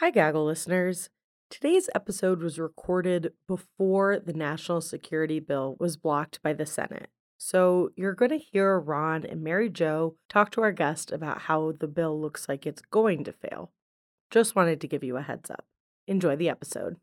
Hi, 0.00 0.10
Gaggle 0.10 0.44
listeners. 0.44 1.10
Today's 1.50 1.90
episode 1.92 2.40
was 2.40 2.56
recorded 2.56 3.32
before 3.48 4.20
the 4.20 4.32
national 4.32 4.80
security 4.80 5.40
bill 5.40 5.74
was 5.80 5.96
blocked 5.96 6.40
by 6.40 6.52
the 6.52 6.66
Senate. 6.66 7.08
So 7.36 7.90
you're 7.96 8.14
going 8.14 8.30
to 8.30 8.38
hear 8.38 8.78
Ron 8.78 9.26
and 9.26 9.42
Mary 9.42 9.68
Jo 9.68 10.14
talk 10.28 10.52
to 10.52 10.60
our 10.60 10.70
guest 10.70 11.10
about 11.10 11.42
how 11.42 11.72
the 11.72 11.88
bill 11.88 12.20
looks 12.20 12.48
like 12.48 12.64
it's 12.64 12.80
going 12.80 13.24
to 13.24 13.32
fail. 13.32 13.72
Just 14.30 14.54
wanted 14.54 14.80
to 14.82 14.86
give 14.86 15.02
you 15.02 15.16
a 15.16 15.22
heads 15.22 15.50
up. 15.50 15.64
Enjoy 16.06 16.36
the 16.36 16.48
episode. 16.48 16.94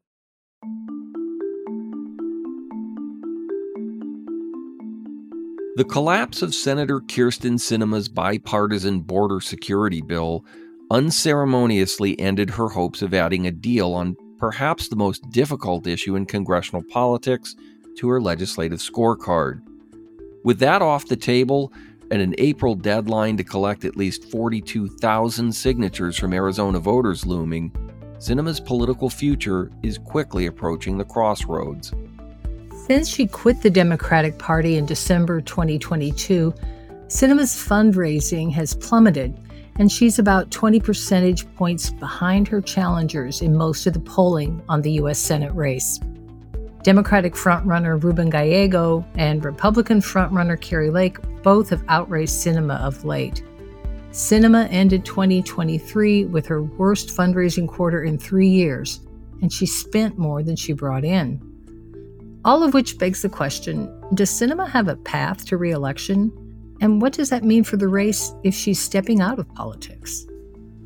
The 5.75 5.83
collapse 5.83 6.41
of 6.41 6.55
Senator 6.55 7.01
Kyrsten 7.01 7.59
Sinema's 7.59 8.07
bipartisan 8.07 9.01
border 9.01 9.41
security 9.41 10.01
bill 10.01 10.45
unceremoniously 10.91 12.19
ended 12.19 12.49
her 12.49 12.69
hopes 12.69 13.01
of 13.01 13.13
adding 13.13 13.47
a 13.47 13.51
deal 13.51 13.93
on 13.93 14.15
perhaps 14.37 14.87
the 14.87 14.95
most 14.95 15.29
difficult 15.31 15.87
issue 15.87 16.15
in 16.15 16.25
congressional 16.25 16.83
politics 16.83 17.55
to 17.97 18.09
her 18.09 18.21
legislative 18.21 18.79
scorecard. 18.79 19.61
With 20.43 20.59
that 20.59 20.81
off 20.81 21.07
the 21.07 21.15
table 21.15 21.73
and 22.11 22.21
an 22.21 22.35
April 22.37 22.75
deadline 22.75 23.37
to 23.37 23.43
collect 23.43 23.85
at 23.85 23.97
least 23.97 24.29
42,000 24.31 25.51
signatures 25.51 26.17
from 26.17 26.33
Arizona 26.33 26.79
voters 26.79 27.25
looming, 27.25 27.71
Sinema's 28.19 28.59
political 28.59 29.09
future 29.09 29.71
is 29.83 29.97
quickly 29.97 30.45
approaching 30.45 30.97
the 30.97 31.05
crossroads. 31.05 31.93
Since 32.85 33.09
she 33.09 33.25
quit 33.25 33.61
the 33.61 33.69
Democratic 33.69 34.37
Party 34.37 34.77
in 34.77 34.85
December 34.85 35.41
2022, 35.41 36.53
Sinema's 37.07 37.55
fundraising 37.55 38.51
has 38.51 38.75
plummeted, 38.75 39.35
and 39.77 39.91
she's 39.91 40.19
about 40.19 40.51
20 40.51 40.79
percentage 40.79 41.51
points 41.55 41.89
behind 41.89 42.47
her 42.47 42.61
challengers 42.61 43.41
in 43.41 43.55
most 43.55 43.85
of 43.85 43.93
the 43.93 43.99
polling 43.99 44.61
on 44.69 44.81
the 44.81 44.93
U.S. 44.93 45.19
Senate 45.19 45.53
race. 45.53 45.99
Democratic 46.83 47.33
frontrunner 47.33 48.01
Ruben 48.01 48.29
Gallego 48.29 49.05
and 49.15 49.43
Republican 49.43 50.01
frontrunner 50.01 50.59
Kari 50.59 50.91
Lake 50.91 51.17
both 51.41 51.69
have 51.69 51.83
outraced 51.87 52.45
Sinema 52.45 52.79
of 52.79 53.03
late. 53.03 53.43
Sinema 54.11 54.71
ended 54.71 55.03
2023 55.03 56.25
with 56.25 56.45
her 56.45 56.63
worst 56.63 57.09
fundraising 57.09 57.67
quarter 57.67 58.03
in 58.03 58.17
three 58.17 58.47
years, 58.47 59.01
and 59.41 59.51
she 59.51 59.65
spent 59.65 60.17
more 60.17 60.41
than 60.41 60.55
she 60.55 60.73
brought 60.73 61.03
in. 61.03 61.41
All 62.45 62.63
of 62.63 62.73
which 62.73 62.97
begs 62.99 63.23
the 63.23 63.29
question 63.29 63.91
Does 64.13 64.29
Sinema 64.29 64.69
have 64.69 64.87
a 64.87 64.95
path 64.95 65.45
to 65.47 65.57
reelection? 65.57 66.31
And 66.81 67.01
what 67.01 67.13
does 67.13 67.29
that 67.29 67.43
mean 67.43 67.63
for 67.63 67.77
the 67.77 67.87
race 67.87 68.33
if 68.43 68.53
she's 68.53 68.79
stepping 68.79 69.21
out 69.21 69.39
of 69.39 69.47
politics? 69.53 70.25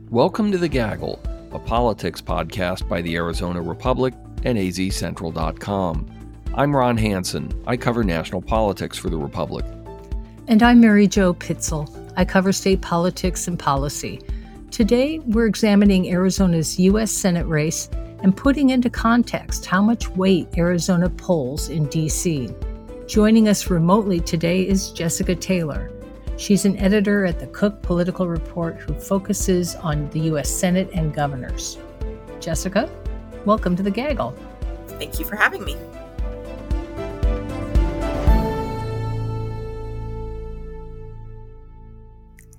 Welcome 0.09 0.51
to 0.51 0.57
The 0.57 0.69
Gaggle, 0.69 1.19
a 1.51 1.59
politics 1.59 2.21
podcast 2.21 2.87
by 2.87 3.01
the 3.01 3.15
Arizona 3.15 3.61
Republic 3.61 4.13
and 4.43 4.57
azcentral.com. 4.57 6.07
I'm 6.53 6.75
Ron 6.75 6.97
Hansen. 6.97 7.51
I 7.65 7.75
cover 7.75 8.03
national 8.03 8.41
politics 8.41 8.97
for 8.97 9.09
the 9.09 9.17
Republic. 9.17 9.65
And 10.47 10.61
I'm 10.61 10.79
Mary 10.79 11.07
Jo 11.07 11.33
Pitzl. 11.33 12.13
I 12.15 12.23
cover 12.23 12.51
state 12.51 12.81
politics 12.81 13.47
and 13.47 13.57
policy. 13.57 14.21
Today, 14.71 15.19
we're 15.19 15.47
examining 15.47 16.11
Arizona's 16.11 16.79
U.S. 16.79 17.11
Senate 17.11 17.47
race 17.47 17.89
and 18.21 18.35
putting 18.37 18.69
into 18.69 18.89
context 18.89 19.65
how 19.65 19.81
much 19.81 20.09
weight 20.09 20.47
Arizona 20.57 21.09
polls 21.09 21.69
in 21.69 21.85
D.C. 21.87 22.49
Joining 23.09 23.49
us 23.49 23.71
remotely 23.71 24.19
today 24.19 24.67
is 24.67 24.91
Jessica 24.91 25.33
Taylor. 25.33 25.91
She's 26.37 26.65
an 26.65 26.77
editor 26.77 27.25
at 27.25 27.39
the 27.39 27.47
Cook 27.47 27.81
Political 27.81 28.27
Report 28.27 28.75
who 28.75 28.93
focuses 28.93 29.73
on 29.73 30.07
the 30.11 30.19
U.S. 30.19 30.47
Senate 30.47 30.91
and 30.93 31.11
governors. 31.11 31.79
Jessica, 32.39 32.87
welcome 33.45 33.75
to 33.75 33.81
the 33.81 33.89
Gaggle. 33.89 34.37
Thank 34.99 35.19
you 35.19 35.25
for 35.25 35.35
having 35.35 35.63
me. 35.63 35.75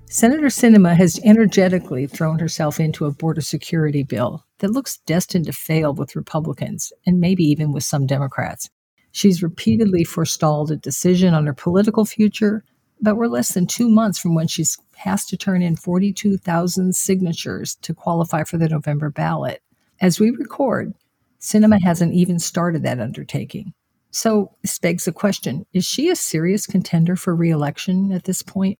Senator 0.09 0.47
Sinema 0.47 0.97
has 0.97 1.17
energetically 1.23 2.07
thrown 2.07 2.39
herself 2.39 2.77
into 2.77 3.05
a 3.05 3.11
border 3.11 3.39
security 3.39 4.03
bill 4.03 4.43
that 4.59 4.71
looks 4.71 4.97
destined 5.05 5.45
to 5.45 5.53
fail 5.53 5.93
with 5.93 6.17
Republicans 6.17 6.91
and 7.05 7.21
maybe 7.21 7.45
even 7.45 7.71
with 7.71 7.85
some 7.85 8.05
Democrats. 8.05 8.69
She's 9.11 9.43
repeatedly 9.43 10.03
forestalled 10.03 10.71
a 10.71 10.77
decision 10.77 11.33
on 11.33 11.45
her 11.45 11.53
political 11.53 12.05
future, 12.05 12.63
but 13.01 13.15
we're 13.15 13.27
less 13.27 13.53
than 13.53 13.67
two 13.67 13.89
months 13.89 14.19
from 14.19 14.35
when 14.35 14.47
she 14.47 14.65
has 14.95 15.25
to 15.25 15.37
turn 15.37 15.61
in 15.61 15.75
42,000 15.75 16.95
signatures 16.95 17.75
to 17.81 17.93
qualify 17.93 18.43
for 18.43 18.57
the 18.57 18.69
November 18.69 19.09
ballot. 19.09 19.61
As 19.99 20.19
we 20.19 20.31
record, 20.31 20.93
Sinema 21.39 21.81
hasn't 21.81 22.13
even 22.13 22.39
started 22.39 22.83
that 22.83 22.99
undertaking. 22.99 23.73
So 24.11 24.51
this 24.61 24.77
begs 24.77 25.05
the 25.05 25.11
question 25.11 25.65
is 25.73 25.85
she 25.85 26.09
a 26.09 26.15
serious 26.15 26.65
contender 26.65 27.15
for 27.15 27.35
reelection 27.35 28.11
at 28.11 28.25
this 28.25 28.41
point? 28.41 28.77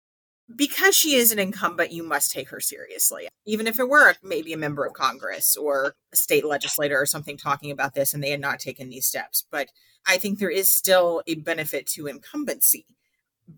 Because 0.56 0.96
she 0.96 1.16
is 1.16 1.32
an 1.32 1.40
incumbent, 1.40 1.92
you 1.92 2.04
must 2.04 2.32
take 2.32 2.50
her 2.50 2.60
seriously. 2.60 3.28
Even 3.46 3.68
if 3.68 3.80
it 3.80 3.90
were 3.90 4.16
maybe 4.24 4.54
a 4.54 4.58
member 4.58 4.86
of 4.86 4.94
Congress 4.94 5.56
or 5.56 5.96
a 6.14 6.16
state 6.16 6.46
legislator 6.46 7.00
or 7.00 7.06
something 7.06 7.38
talking 7.38 7.72
about 7.72 7.94
this 7.94 8.14
and 8.14 8.24
they 8.24 8.32
had 8.32 8.40
not 8.42 8.60
taken 8.60 8.90
these 8.90 9.06
steps. 9.06 9.46
But 9.52 9.70
I 10.08 10.18
think 10.18 10.40
there 10.40 10.50
is 10.50 10.72
still 10.72 11.22
a 11.28 11.36
benefit 11.36 11.88
to 11.88 12.08
incumbency 12.08 12.86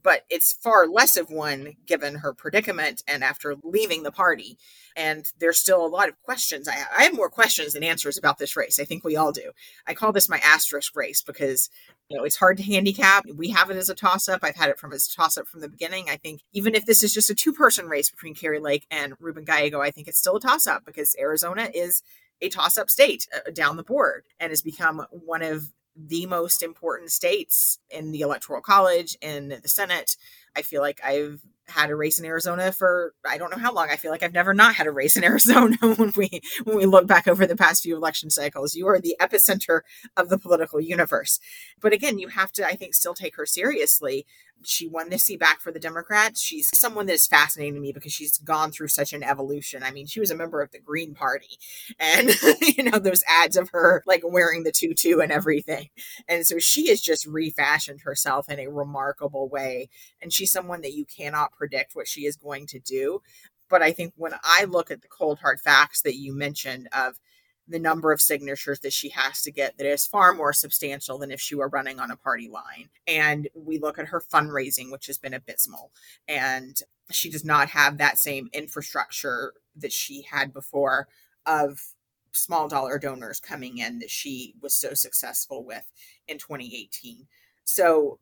but 0.01 0.25
it's 0.29 0.53
far 0.53 0.87
less 0.87 1.17
of 1.17 1.29
one 1.29 1.75
given 1.85 2.15
her 2.15 2.33
predicament 2.33 3.03
and 3.07 3.23
after 3.23 3.55
leaving 3.63 4.03
the 4.03 4.11
party. 4.11 4.57
And 4.95 5.31
there's 5.39 5.57
still 5.57 5.85
a 5.85 5.87
lot 5.87 6.09
of 6.09 6.21
questions. 6.23 6.67
I 6.67 6.73
have, 6.73 6.87
I 6.97 7.03
have 7.03 7.15
more 7.15 7.29
questions 7.29 7.73
than 7.73 7.83
answers 7.83 8.17
about 8.17 8.37
this 8.37 8.55
race. 8.55 8.79
I 8.79 8.85
think 8.85 9.03
we 9.03 9.15
all 9.15 9.31
do. 9.31 9.51
I 9.87 9.93
call 9.93 10.11
this 10.11 10.29
my 10.29 10.39
asterisk 10.43 10.95
race 10.95 11.21
because 11.21 11.69
you 12.09 12.17
know 12.17 12.23
it's 12.23 12.35
hard 12.35 12.57
to 12.57 12.63
handicap. 12.63 13.25
We 13.33 13.49
have 13.49 13.69
it 13.69 13.77
as 13.77 13.89
a 13.89 13.95
toss 13.95 14.29
up. 14.29 14.41
I've 14.43 14.55
had 14.55 14.69
it 14.69 14.79
from 14.79 14.93
as 14.93 15.07
a 15.07 15.15
toss 15.15 15.37
up 15.37 15.47
from 15.47 15.61
the 15.61 15.69
beginning. 15.69 16.05
I 16.09 16.17
think 16.17 16.41
even 16.53 16.75
if 16.75 16.85
this 16.85 17.01
is 17.01 17.13
just 17.13 17.29
a 17.29 17.35
two 17.35 17.53
person 17.53 17.87
race 17.87 18.09
between 18.09 18.35
Kari 18.35 18.59
Lake 18.59 18.85
and 18.91 19.15
Ruben 19.19 19.43
Gallego, 19.43 19.81
I 19.81 19.91
think 19.91 20.07
it's 20.07 20.19
still 20.19 20.37
a 20.37 20.41
toss 20.41 20.67
up 20.67 20.85
because 20.85 21.15
Arizona 21.19 21.69
is 21.73 22.03
a 22.41 22.49
toss 22.49 22.77
up 22.77 22.89
state 22.89 23.27
uh, 23.33 23.51
down 23.51 23.77
the 23.77 23.83
board 23.83 24.25
and 24.39 24.51
has 24.51 24.61
become 24.61 25.05
one 25.11 25.41
of 25.41 25.71
the 25.95 26.25
most 26.25 26.63
important 26.63 27.11
states 27.11 27.79
in 27.89 28.11
the 28.11 28.21
electoral 28.21 28.61
college 28.61 29.17
in 29.21 29.49
the 29.49 29.69
senate. 29.69 30.15
I 30.55 30.61
feel 30.61 30.81
like 30.81 30.99
i've 31.03 31.41
had 31.67 31.89
a 31.89 31.95
race 31.95 32.19
in 32.19 32.25
arizona 32.25 32.71
for 32.71 33.13
i 33.25 33.37
don't 33.37 33.51
know 33.51 33.61
how 33.61 33.73
long. 33.73 33.89
I 33.89 33.95
feel 33.95 34.11
like 34.11 34.23
i've 34.23 34.33
never 34.33 34.53
not 34.53 34.75
had 34.75 34.87
a 34.87 34.91
race 34.91 35.15
in 35.15 35.23
arizona 35.33 35.77
when 35.81 36.11
we 36.15 36.41
when 36.63 36.77
we 36.77 36.85
look 36.85 37.07
back 37.07 37.27
over 37.27 37.45
the 37.45 37.55
past 37.55 37.83
few 37.83 37.95
election 37.95 38.29
cycles. 38.29 38.75
You 38.75 38.87
are 38.87 38.99
the 38.99 39.15
epicenter 39.19 39.81
of 40.17 40.29
the 40.29 40.37
political 40.39 40.81
universe. 40.81 41.39
But 41.79 41.93
again 41.93 42.19
you 42.19 42.29
have 42.29 42.51
to 42.53 42.65
i 42.65 42.73
think 42.75 42.93
still 42.95 43.13
take 43.13 43.35
her 43.35 43.45
seriously 43.45 44.25
she 44.65 44.87
won 44.87 45.09
this 45.09 45.25
seat 45.25 45.39
back 45.39 45.61
for 45.61 45.71
the 45.71 45.79
Democrats. 45.79 46.41
She's 46.41 46.69
someone 46.77 47.05
that 47.07 47.13
is 47.13 47.27
fascinating 47.27 47.75
to 47.75 47.79
me 47.79 47.91
because 47.91 48.13
she's 48.13 48.37
gone 48.37 48.71
through 48.71 48.89
such 48.89 49.13
an 49.13 49.23
evolution. 49.23 49.83
I 49.83 49.91
mean, 49.91 50.05
she 50.05 50.19
was 50.19 50.31
a 50.31 50.35
member 50.35 50.61
of 50.61 50.71
the 50.71 50.79
Green 50.79 51.13
Party, 51.13 51.57
and 51.99 52.29
you 52.61 52.83
know 52.83 52.99
those 52.99 53.23
ads 53.27 53.57
of 53.57 53.69
her 53.69 54.03
like 54.05 54.21
wearing 54.23 54.63
the 54.63 54.71
tutu 54.71 55.19
and 55.19 55.31
everything, 55.31 55.89
and 56.27 56.45
so 56.45 56.59
she 56.59 56.89
has 56.89 57.01
just 57.01 57.25
refashioned 57.25 58.01
herself 58.01 58.49
in 58.49 58.59
a 58.59 58.67
remarkable 58.67 59.47
way. 59.49 59.89
And 60.21 60.31
she's 60.31 60.51
someone 60.51 60.81
that 60.81 60.93
you 60.93 61.05
cannot 61.05 61.51
predict 61.51 61.95
what 61.95 62.07
she 62.07 62.21
is 62.25 62.35
going 62.35 62.67
to 62.67 62.79
do. 62.79 63.21
But 63.69 63.81
I 63.81 63.91
think 63.91 64.13
when 64.15 64.33
I 64.43 64.65
look 64.65 64.91
at 64.91 65.01
the 65.01 65.07
cold 65.07 65.39
hard 65.39 65.59
facts 65.59 66.01
that 66.03 66.15
you 66.15 66.33
mentioned 66.33 66.87
of 66.91 67.19
the 67.67 67.79
number 67.79 68.11
of 68.11 68.21
signatures 68.21 68.79
that 68.81 68.93
she 68.93 69.09
has 69.09 69.41
to 69.41 69.51
get 69.51 69.77
that 69.77 69.87
is 69.87 70.05
far 70.05 70.33
more 70.33 70.53
substantial 70.53 71.17
than 71.17 71.31
if 71.31 71.39
she 71.39 71.55
were 71.55 71.69
running 71.69 71.99
on 71.99 72.11
a 72.11 72.17
party 72.17 72.49
line. 72.49 72.89
And 73.07 73.47
we 73.55 73.79
look 73.79 73.97
at 73.97 74.07
her 74.07 74.21
fundraising, 74.21 74.91
which 74.91 75.07
has 75.07 75.17
been 75.17 75.33
abysmal. 75.33 75.91
And 76.27 76.81
she 77.09 77.29
does 77.29 77.45
not 77.45 77.69
have 77.69 77.97
that 77.97 78.17
same 78.17 78.49
infrastructure 78.53 79.53
that 79.77 79.93
she 79.93 80.23
had 80.23 80.53
before 80.53 81.07
of 81.45 81.93
small 82.33 82.67
dollar 82.67 82.97
donors 82.97 83.39
coming 83.39 83.77
in 83.77 83.99
that 83.99 84.09
she 84.09 84.55
was 84.61 84.73
so 84.73 84.93
successful 84.93 85.63
with 85.63 85.85
in 86.27 86.37
2018. 86.37 87.27
So 87.63 88.19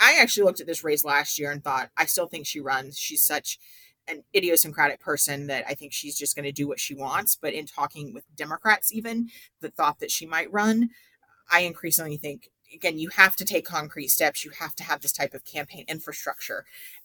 I 0.00 0.18
actually 0.20 0.44
looked 0.44 0.60
at 0.60 0.66
this 0.66 0.84
race 0.84 1.04
last 1.04 1.38
year 1.38 1.50
and 1.50 1.62
thought, 1.62 1.90
I 1.96 2.06
still 2.06 2.26
think 2.26 2.46
she 2.46 2.60
runs. 2.60 2.98
She's 2.98 3.24
such 3.24 3.58
an 4.08 4.24
idiosyncratic 4.34 5.00
person 5.00 5.46
that 5.46 5.64
I 5.68 5.74
think 5.74 5.92
she's 5.92 6.18
just 6.18 6.34
going 6.34 6.44
to 6.44 6.52
do 6.52 6.66
what 6.66 6.80
she 6.80 6.94
wants. 6.94 7.36
But 7.36 7.54
in 7.54 7.66
talking 7.66 8.12
with 8.12 8.24
Democrats, 8.34 8.92
even 8.92 9.28
the 9.60 9.70
thought 9.70 10.00
that 10.00 10.10
she 10.10 10.26
might 10.26 10.52
run, 10.52 10.90
I 11.50 11.60
increasingly 11.60 12.16
think 12.16 12.50
again, 12.74 12.98
you 12.98 13.10
have 13.10 13.36
to 13.36 13.44
take 13.44 13.66
concrete 13.66 14.08
steps. 14.08 14.44
You 14.44 14.50
have 14.58 14.74
to 14.76 14.84
have 14.84 15.00
this 15.00 15.12
type 15.12 15.34
of 15.34 15.44
campaign 15.44 15.84
infrastructure. 15.88 16.64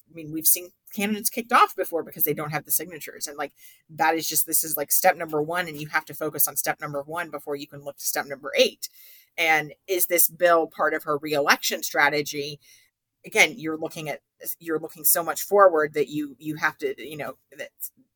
I 0.09 0.13
mean, 0.13 0.31
we've 0.31 0.47
seen 0.47 0.69
candidates 0.95 1.29
kicked 1.29 1.51
off 1.51 1.75
before 1.75 2.03
because 2.03 2.23
they 2.23 2.33
don't 2.33 2.51
have 2.51 2.65
the 2.65 2.71
signatures. 2.71 3.27
And 3.27 3.37
like 3.37 3.53
that 3.89 4.15
is 4.15 4.27
just 4.27 4.47
this 4.47 4.63
is 4.63 4.77
like 4.77 4.91
step 4.91 5.17
number 5.17 5.41
one, 5.41 5.67
and 5.67 5.79
you 5.79 5.87
have 5.87 6.05
to 6.05 6.13
focus 6.13 6.47
on 6.47 6.55
step 6.55 6.79
number 6.79 7.01
one 7.03 7.29
before 7.29 7.55
you 7.55 7.67
can 7.67 7.83
look 7.83 7.97
to 7.97 8.05
step 8.05 8.25
number 8.25 8.51
eight. 8.57 8.89
And 9.37 9.73
is 9.87 10.07
this 10.07 10.29
bill 10.29 10.67
part 10.67 10.93
of 10.93 11.03
her 11.03 11.17
reelection 11.17 11.83
strategy? 11.83 12.59
Again, 13.25 13.53
you're 13.57 13.77
looking 13.77 14.09
at 14.09 14.21
you're 14.59 14.79
looking 14.79 15.03
so 15.03 15.23
much 15.23 15.43
forward 15.43 15.93
that 15.93 16.09
you 16.09 16.35
you 16.39 16.55
have 16.55 16.77
to 16.79 16.93
you 16.97 17.17
know 17.17 17.37
that 17.57 17.69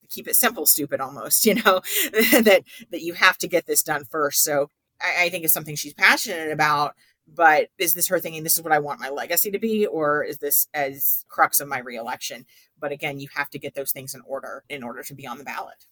keep 0.09 0.27
it 0.27 0.35
simple 0.35 0.65
stupid 0.65 0.99
almost 0.99 1.45
you 1.45 1.55
know 1.55 1.81
that 2.11 2.63
that 2.91 3.01
you 3.01 3.13
have 3.13 3.37
to 3.39 3.47
get 3.47 3.65
this 3.65 3.83
done 3.83 4.05
first. 4.05 4.43
So 4.43 4.69
I, 5.01 5.25
I 5.25 5.29
think 5.29 5.43
it's 5.43 5.53
something 5.53 5.75
she's 5.75 5.93
passionate 5.93 6.51
about 6.51 6.95
but 7.33 7.69
is 7.77 7.93
this 7.93 8.07
her 8.07 8.19
thinking 8.19 8.43
this 8.43 8.57
is 8.57 8.63
what 8.63 8.73
i 8.73 8.79
want 8.79 8.99
my 8.99 9.09
legacy 9.09 9.51
to 9.51 9.59
be 9.59 9.85
or 9.85 10.23
is 10.23 10.39
this 10.39 10.67
as 10.73 11.25
crux 11.29 11.59
of 11.59 11.67
my 11.67 11.79
reelection? 11.79 12.45
But 12.79 12.91
again 12.91 13.19
you 13.19 13.29
have 13.35 13.49
to 13.51 13.59
get 13.59 13.73
those 13.73 13.91
things 13.91 14.13
in 14.13 14.21
order 14.25 14.63
in 14.69 14.83
order 14.83 15.03
to 15.03 15.13
be 15.13 15.27
on 15.27 15.37
the 15.37 15.43
ballot. 15.43 15.85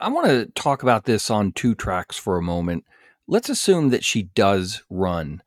I 0.00 0.08
want 0.08 0.26
to 0.28 0.46
talk 0.54 0.82
about 0.82 1.04
this 1.04 1.30
on 1.30 1.52
two 1.52 1.74
tracks 1.74 2.16
for 2.16 2.38
a 2.38 2.42
moment. 2.42 2.84
Let's 3.26 3.50
assume 3.50 3.90
that 3.90 4.04
she 4.04 4.22
does 4.22 4.82
run 4.88 5.42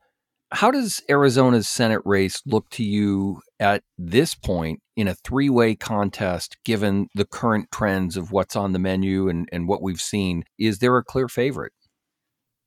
how 0.54 0.70
does 0.70 1.02
Arizona's 1.10 1.68
Senate 1.68 2.02
race 2.04 2.40
look 2.46 2.70
to 2.70 2.84
you 2.84 3.40
at 3.58 3.82
this 3.98 4.34
point 4.34 4.80
in 4.96 5.08
a 5.08 5.14
three 5.14 5.50
way 5.50 5.74
contest, 5.74 6.56
given 6.64 7.08
the 7.14 7.24
current 7.24 7.70
trends 7.72 8.16
of 8.16 8.30
what's 8.30 8.54
on 8.54 8.72
the 8.72 8.78
menu 8.78 9.28
and, 9.28 9.48
and 9.50 9.66
what 9.66 9.82
we've 9.82 10.00
seen? 10.00 10.44
Is 10.58 10.78
there 10.78 10.96
a 10.96 11.04
clear 11.04 11.28
favorite? 11.28 11.72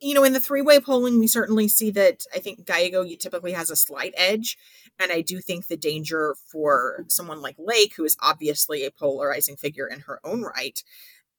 You 0.02 0.14
know, 0.14 0.26
in 0.26 0.34
the 0.34 0.42
three 0.42 0.62
way 0.62 0.82
polling, 0.82 1.18
we 1.18 1.28
certainly 1.28 1.70
see 1.70 1.90
that 1.92 2.24
I 2.36 2.40
think 2.40 2.66
Gallego 2.66 3.06
typically 3.18 3.54
has 3.54 3.70
a 3.70 3.78
slight 3.78 4.14
edge. 4.18 4.58
And 5.00 5.12
I 5.12 5.22
do 5.22 5.40
think 5.40 5.68
the 5.68 5.78
danger 5.78 6.36
for 6.52 7.06
someone 7.08 7.42
like 7.42 7.56
Lake, 7.58 7.96
who 7.96 8.04
is 8.04 8.18
obviously 8.22 8.86
a 8.86 8.92
polarizing 8.92 9.56
figure 9.56 9.88
in 9.88 10.02
her 10.02 10.20
own 10.26 10.44
right, 10.44 10.84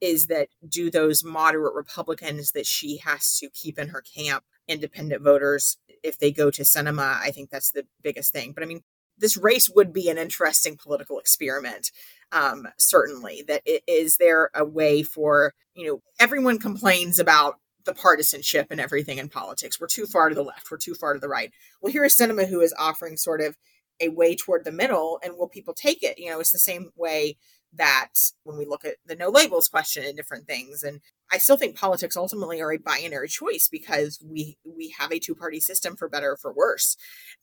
is 0.00 0.28
that 0.28 0.48
do 0.66 0.90
those 0.90 1.22
moderate 1.22 1.74
Republicans 1.74 2.52
that 2.52 2.66
she 2.66 2.98
has 2.98 3.38
to 3.38 3.50
keep 3.50 3.78
in 3.78 3.88
her 3.88 4.00
camp 4.02 4.44
independent 4.66 5.22
voters 5.22 5.78
if 6.02 6.18
they 6.18 6.32
go 6.32 6.50
to 6.50 6.62
Sinema. 6.62 7.18
I 7.20 7.30
think 7.30 7.50
that's 7.50 7.70
the 7.70 7.86
biggest 8.02 8.32
thing. 8.32 8.52
But 8.52 8.62
I 8.62 8.66
mean, 8.66 8.82
this 9.16 9.36
race 9.36 9.70
would 9.74 9.92
be 9.92 10.08
an 10.08 10.18
interesting 10.18 10.76
political 10.76 11.18
experiment. 11.18 11.90
Um, 12.30 12.68
certainly, 12.78 13.42
that 13.48 13.62
it, 13.64 13.82
is 13.86 14.18
there 14.18 14.50
a 14.54 14.64
way 14.64 15.02
for 15.02 15.54
you 15.74 15.86
know 15.86 16.02
everyone 16.20 16.58
complains 16.58 17.18
about 17.18 17.56
the 17.84 17.94
partisanship 17.94 18.66
and 18.70 18.80
everything 18.80 19.18
in 19.18 19.28
politics. 19.28 19.80
We're 19.80 19.86
too 19.86 20.04
far 20.04 20.28
to 20.28 20.34
the 20.34 20.42
left. 20.42 20.70
We're 20.70 20.76
too 20.76 20.94
far 20.94 21.14
to 21.14 21.20
the 21.20 21.28
right. 21.28 21.50
Well, 21.80 21.92
here 21.92 22.04
is 22.04 22.16
Sinema 22.16 22.46
who 22.46 22.60
is 22.60 22.74
offering 22.78 23.16
sort 23.16 23.40
of 23.40 23.56
a 24.00 24.08
way 24.08 24.36
toward 24.36 24.64
the 24.64 24.72
middle, 24.72 25.18
and 25.24 25.36
will 25.36 25.48
people 25.48 25.74
take 25.74 26.02
it? 26.02 26.18
You 26.18 26.30
know, 26.30 26.40
it's 26.40 26.52
the 26.52 26.58
same 26.58 26.90
way 26.96 27.36
that 27.74 28.14
when 28.44 28.56
we 28.56 28.64
look 28.64 28.84
at 28.84 28.96
the 29.06 29.14
no 29.14 29.28
labels 29.28 29.68
question 29.68 30.04
and 30.04 30.16
different 30.16 30.46
things 30.46 30.82
and 30.82 31.00
i 31.30 31.38
still 31.38 31.56
think 31.56 31.76
politics 31.76 32.16
ultimately 32.16 32.60
are 32.60 32.72
a 32.72 32.78
binary 32.78 33.28
choice 33.28 33.68
because 33.70 34.18
we 34.24 34.56
we 34.64 34.94
have 34.98 35.12
a 35.12 35.18
two 35.18 35.34
party 35.34 35.60
system 35.60 35.96
for 35.96 36.08
better 36.08 36.32
or 36.32 36.36
for 36.36 36.52
worse. 36.52 36.96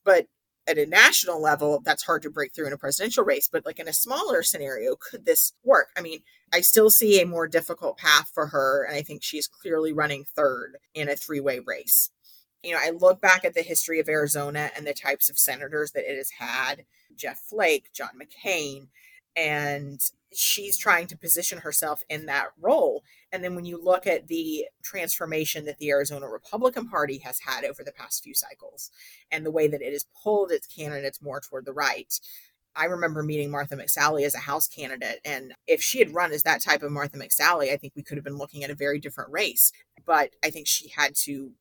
But 0.04 0.28
at 0.68 0.78
a 0.80 0.86
national 0.88 1.40
level 1.40 1.80
that's 1.86 2.04
hard 2.04 2.24
to 2.24 2.30
break 2.30 2.54
through 2.54 2.66
in 2.66 2.74
a 2.74 2.78
presidential 2.78 3.24
race 3.24 3.48
but 3.52 3.66
like 3.66 3.80
in 3.80 3.88
a 3.88 3.94
smaller 3.94 4.42
scenario 4.42 4.96
could 4.96 5.26
this 5.26 5.54
work? 5.64 5.90
I 5.96 6.02
mean 6.02 6.22
i 6.54 6.62
still 6.62 6.90
see 6.90 7.22
a 7.22 7.26
more 7.26 7.48
difficult 7.48 7.98
path 7.98 8.32
for 8.34 8.48
her 8.48 8.84
and 8.84 8.96
i 8.96 9.02
think 9.02 9.24
she's 9.24 9.48
clearly 9.48 9.94
running 9.94 10.26
third 10.36 10.78
in 10.94 11.10
a 11.10 11.16
three 11.16 11.40
way 11.40 11.60
race. 11.60 12.10
You 12.64 12.74
know 12.74 12.80
i 12.82 12.90
look 12.90 13.22
back 13.22 13.46
at 13.46 13.54
the 13.54 13.62
history 13.62 14.00
of 14.00 14.10
arizona 14.10 14.72
and 14.76 14.88
the 14.88 14.94
types 14.94 15.30
of 15.30 15.38
senators 15.38 15.92
that 15.92 16.10
it 16.12 16.18
has 16.18 16.32
had 16.40 16.86
jeff 17.16 17.40
flake 17.40 17.92
john 17.94 18.10
mccain 18.20 18.88
and 19.36 20.00
she's 20.34 20.78
trying 20.78 21.08
to 21.08 21.18
position 21.18 21.60
herself 21.60 22.04
in 22.10 22.26
that 22.26 22.48
role. 22.60 23.04
And 23.32 23.44
then 23.44 23.56
when 23.56 23.66
you 23.66 23.82
look 23.82 24.08
at 24.08 24.28
the 24.28 24.66
transformation 24.84 25.66
that 25.66 25.78
the 25.78 25.90
Arizona 25.90 26.28
Republican 26.28 26.90
Party 26.90 27.20
has 27.20 27.40
had 27.40 27.64
over 27.64 27.84
the 27.84 27.92
past 27.92 28.24
few 28.24 28.34
cycles 28.34 28.92
and 29.32 29.46
the 29.46 29.52
way 29.52 29.68
that 29.68 29.82
it 29.82 29.94
has 29.94 30.06
pulled 30.24 30.52
its 30.52 30.68
candidates 30.68 31.22
more 31.22 31.42
toward 31.42 31.66
the 31.66 31.74
right, 31.74 32.20
I 32.76 32.86
remember 32.86 33.24
meeting 33.24 33.50
Martha 33.50 33.78
McSally 33.78 34.26
as 34.26 34.36
a 34.36 34.40
House 34.40 34.68
candidate. 34.68 35.20
And 35.24 35.54
if 35.66 35.82
she 35.82 36.00
had 36.00 36.14
run 36.14 36.32
as 36.32 36.44
that 36.44 36.62
type 36.62 36.84
of 36.84 36.92
Martha 36.92 37.18
McSally, 37.18 37.72
I 37.72 37.78
think 37.78 37.94
we 37.96 38.04
could 38.04 38.18
have 38.18 38.26
been 38.26 38.38
looking 38.38 38.64
at 38.64 38.70
a 38.70 38.76
very 38.76 39.00
different 39.00 39.32
race. 39.32 39.72
But 40.06 40.32
I 40.44 40.50
think 40.50 40.68
she 40.68 40.90
had 40.90 41.16
to 41.24 41.52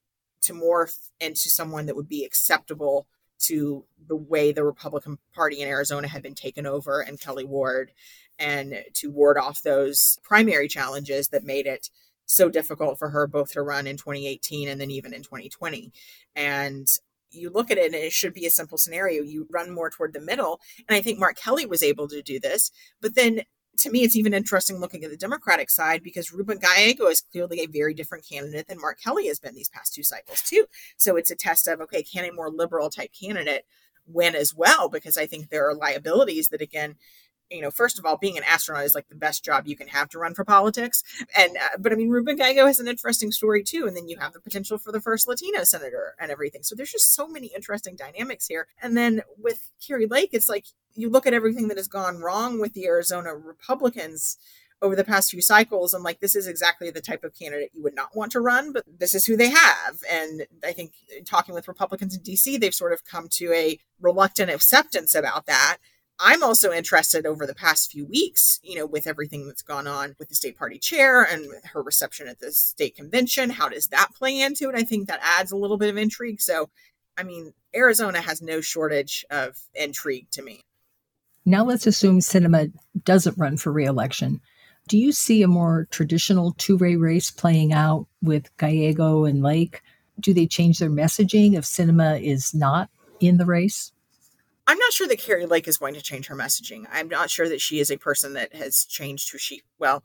to 0.42 0.52
morph 0.52 1.10
into 1.20 1.48
someone 1.48 1.86
that 1.86 1.96
would 1.96 2.08
be 2.08 2.22
acceptable 2.22 3.06
to 3.46 3.85
the 4.06 4.17
way 4.17 4.52
the 4.52 4.64
Republican 4.64 5.19
Party 5.35 5.61
in 5.61 5.69
Arizona 5.69 6.08
had 6.08 6.23
been 6.23 6.35
taken 6.35 6.67
over 6.67 7.00
and 7.00 7.20
Kelli 7.20 7.46
Ward 7.46 7.93
and 8.38 8.85
to 8.94 9.11
ward 9.11 9.38
off 9.38 9.62
those 9.62 10.19
primary 10.23 10.69
challenges 10.69 11.29
that 11.29 11.44
made 11.44 11.67
it 11.67 11.88
so 12.26 12.49
difficult 12.49 12.99
for 12.99 13.11
her 13.11 13.26
both 13.26 13.52
to 13.52 13.62
run 13.62 13.87
in 13.87 13.96
2018 13.96 14.69
and 14.69 14.81
then 14.81 14.91
even 14.91 15.12
in 15.12 15.23
2020. 15.23 15.93
And 16.35 16.87
you 17.31 17.50
look 17.50 17.70
at 17.70 17.79
it 17.79 17.87
and 17.87 17.94
it 17.94 18.12
should 18.12 18.32
be 18.32 18.46
a 18.46 18.50
simple 18.50 18.79
scenario. 18.79 19.23
You 19.23 19.46
run 19.50 19.70
more 19.70 19.91
toward 19.91 20.12
the 20.12 20.20
middle. 20.20 20.61
And 20.88 20.96
I 20.96 21.02
think 21.02 21.19
Mark 21.19 21.37
Kelly 21.37 21.67
was 21.67 21.82
able 21.82 22.08
to 22.08 22.23
do 22.23 22.38
this. 22.41 22.70
But 23.00 23.14
then 23.14 23.43
to 23.84 23.90
me, 23.90 24.02
it's 24.02 24.16
even 24.16 24.34
interesting 24.34 24.81
looking 24.81 25.04
at 25.04 25.10
the 25.10 25.16
Democratic 25.16 25.70
side 25.70 26.02
because 26.02 26.32
Ruben 26.32 26.58
Gallego 26.58 27.06
is 27.06 27.20
clearly 27.20 27.60
a 27.60 27.66
very 27.66 27.94
different 27.94 28.26
candidate 28.28 28.66
than 28.66 28.81
Mark 28.81 29.00
Kelly 29.00 29.28
has 29.28 29.38
been 29.38 29.54
these 29.54 29.69
past 29.69 29.94
two 29.94 30.02
cycles, 30.02 30.42
too. 30.42 30.64
So 30.96 31.16
it's 31.16 31.31
a 31.31 31.36
test 31.36 31.69
of, 31.69 31.81
okay, 31.82 32.02
can 32.02 32.25
a 32.25 32.32
more 32.32 32.50
liberal 32.50 32.90
type 32.90 33.10
candidate 33.19 33.64
win 34.06 34.34
as 34.34 34.54
well? 34.54 34.88
Because 34.88 35.16
I 35.16 35.26
think 35.26 35.48
there 35.48 35.69
are 35.69 35.75
liabilities 35.75 36.48
that, 36.48 36.62
again, 36.62 36.96
you 37.50 37.61
know, 37.61 37.70
first 37.70 37.99
of 37.99 38.06
all, 38.06 38.17
being 38.17 38.37
an 38.37 38.44
astronaut 38.44 38.85
is 38.85 38.94
like 38.94 39.08
the 39.08 39.14
best 39.14 39.44
job 39.44 39.67
you 39.67 39.76
can 39.76 39.88
have 39.88 40.08
to 40.11 40.19
run 40.19 40.35
for 40.35 40.44
politics. 40.44 41.02
And, 41.37 41.56
uh, 41.56 41.79
but 41.79 41.93
I 41.93 41.96
mean, 41.96 42.08
Ruben 42.08 42.37
Gallego 42.37 42.67
has 42.67 42.81
an 42.81 42.88
interesting 42.88 43.32
story 43.32 43.62
too. 43.62 43.87
And 43.87 43.96
then 43.96 44.08
you 44.08 44.19
have 44.19 44.32
the 44.32 44.41
potential 44.41 44.79
for 44.79 44.93
the 44.93 45.00
first 45.00 45.29
Latino 45.29 45.64
senator 45.64 46.14
and 46.19 46.31
everything. 46.31 46.62
So 46.62 46.75
there's 46.75 46.93
just 46.93 47.14
so 47.14 47.29
many 47.29 47.49
interesting 47.49 47.96
dynamics 47.96 48.46
here. 48.46 48.67
And 48.82 48.96
then 48.96 49.23
with 49.38 49.70
Kari 49.87 50.06
Lake, 50.06 50.31
it's 50.32 50.49
like 50.49 50.67
you 50.94 51.11
look 51.11 51.26
at 51.26 51.35
everything 51.35 51.69
that 51.69 51.76
has 51.76 51.88
gone 51.88 52.19
wrong 52.19 52.61
with 52.61 52.75
the 52.75 52.87
Arizona 52.87 53.35
Republicans 53.35 54.38
over 54.82 54.94
the 54.94 55.05
past 55.05 55.31
few 55.31 55.41
cycles 55.41 55.94
and 55.94 56.05
like 56.05 56.20
this 56.20 56.37
is 56.37 56.46
exactly 56.46 56.91
the 56.91 57.00
type 57.00 57.25
of 57.25 57.35
candidate 57.35 57.70
you 57.73 57.82
would 57.82 57.94
not 57.94 58.14
want 58.14 58.31
to 58.31 58.41
run 58.41 58.73
but 58.73 58.85
this 58.99 59.14
is 59.14 59.25
who 59.25 59.37
they 59.37 59.49
have 59.49 60.02
and 60.11 60.46
i 60.62 60.73
think 60.73 60.93
talking 61.25 61.55
with 61.55 61.69
republicans 61.69 62.14
in 62.14 62.23
dc 62.23 62.61
they've 62.61 62.75
sort 62.75 62.93
of 62.93 63.05
come 63.05 63.26
to 63.29 63.50
a 63.52 63.79
reluctant 64.00 64.50
acceptance 64.50 65.14
about 65.14 65.46
that 65.46 65.79
I'm 66.20 66.43
also 66.43 66.72
interested 66.72 67.26
over 67.26 67.46
the 67.46 67.55
past 67.55 67.90
few 67.90 68.06
weeks, 68.06 68.61
you 68.62 68.76
know, 68.76 68.87
with 68.87 69.06
everything 69.06 69.46
that's 69.46 69.62
gone 69.62 69.87
on 69.87 70.14
with 70.19 70.28
the 70.28 70.34
state 70.34 70.56
party 70.56 70.78
chair 70.78 71.22
and 71.22 71.46
her 71.72 71.82
reception 71.82 72.28
at 72.28 72.38
the 72.38 72.52
state 72.52 72.94
convention. 72.94 73.50
How 73.50 73.69
does 73.69 73.88
that 73.88 74.14
play 74.14 74.40
into 74.40 74.69
it? 74.69 74.76
I 74.76 74.84
think 74.84 75.08
that 75.08 75.20
adds 75.22 75.50
a 75.50 75.56
little 75.56 75.76
bit 75.76 75.90
of 75.90 75.96
intrigue. 75.96 76.40
So, 76.40 76.70
I 77.19 77.25
mean, 77.25 77.52
Arizona 77.75 78.20
has 78.20 78.40
no 78.40 78.61
shortage 78.61 79.25
of 79.31 79.58
intrigue 79.75 80.28
to 80.32 80.43
me. 80.43 80.61
Now 81.44 81.64
let's 81.64 81.87
assume 81.87 82.20
Sinema 82.20 82.72
doesn't 83.05 83.37
run 83.37 83.56
for 83.56 83.72
reelection. 83.72 84.40
Do 84.87 84.99
you 84.99 85.12
see 85.12 85.43
a 85.43 85.49
more 85.49 85.88
traditional 85.90 86.52
two 86.58 86.76
way 86.76 86.96
race 86.96 87.31
playing 87.31 87.72
out 87.72 88.06
with 88.22 88.56
Gallego 88.56 89.25
and 89.25 89.43
Lake? 89.43 89.82
Do 90.20 90.32
they 90.32 90.46
change 90.46 90.79
their 90.79 90.91
messaging 90.91 91.55
if 91.55 91.65
Sinema 91.65 92.22
is 92.22 92.55
not 92.55 92.88
in 93.19 93.36
the 93.36 93.46
race? 93.46 93.93
I'm 94.66 94.78
not 94.78 94.92
sure 94.92 95.06
that 95.08 95.18
Kari 95.18 95.46
Lake 95.46 95.68
is 95.68 95.78
going 95.78 95.94
to 95.94 96.02
change 96.02 96.26
her 96.26 96.36
messaging. 96.36 96.86
I'm 96.90 97.08
not 97.08 97.30
sure 97.30 97.48
that 97.48 97.60
she 97.60 97.80
is 97.80 97.90
a 97.90 97.98
person 97.98 98.32
that 98.32 98.54
has 98.54 98.84
changed 98.84 99.30
who 99.30 99.38
she, 99.38 99.62
well, 99.78 100.02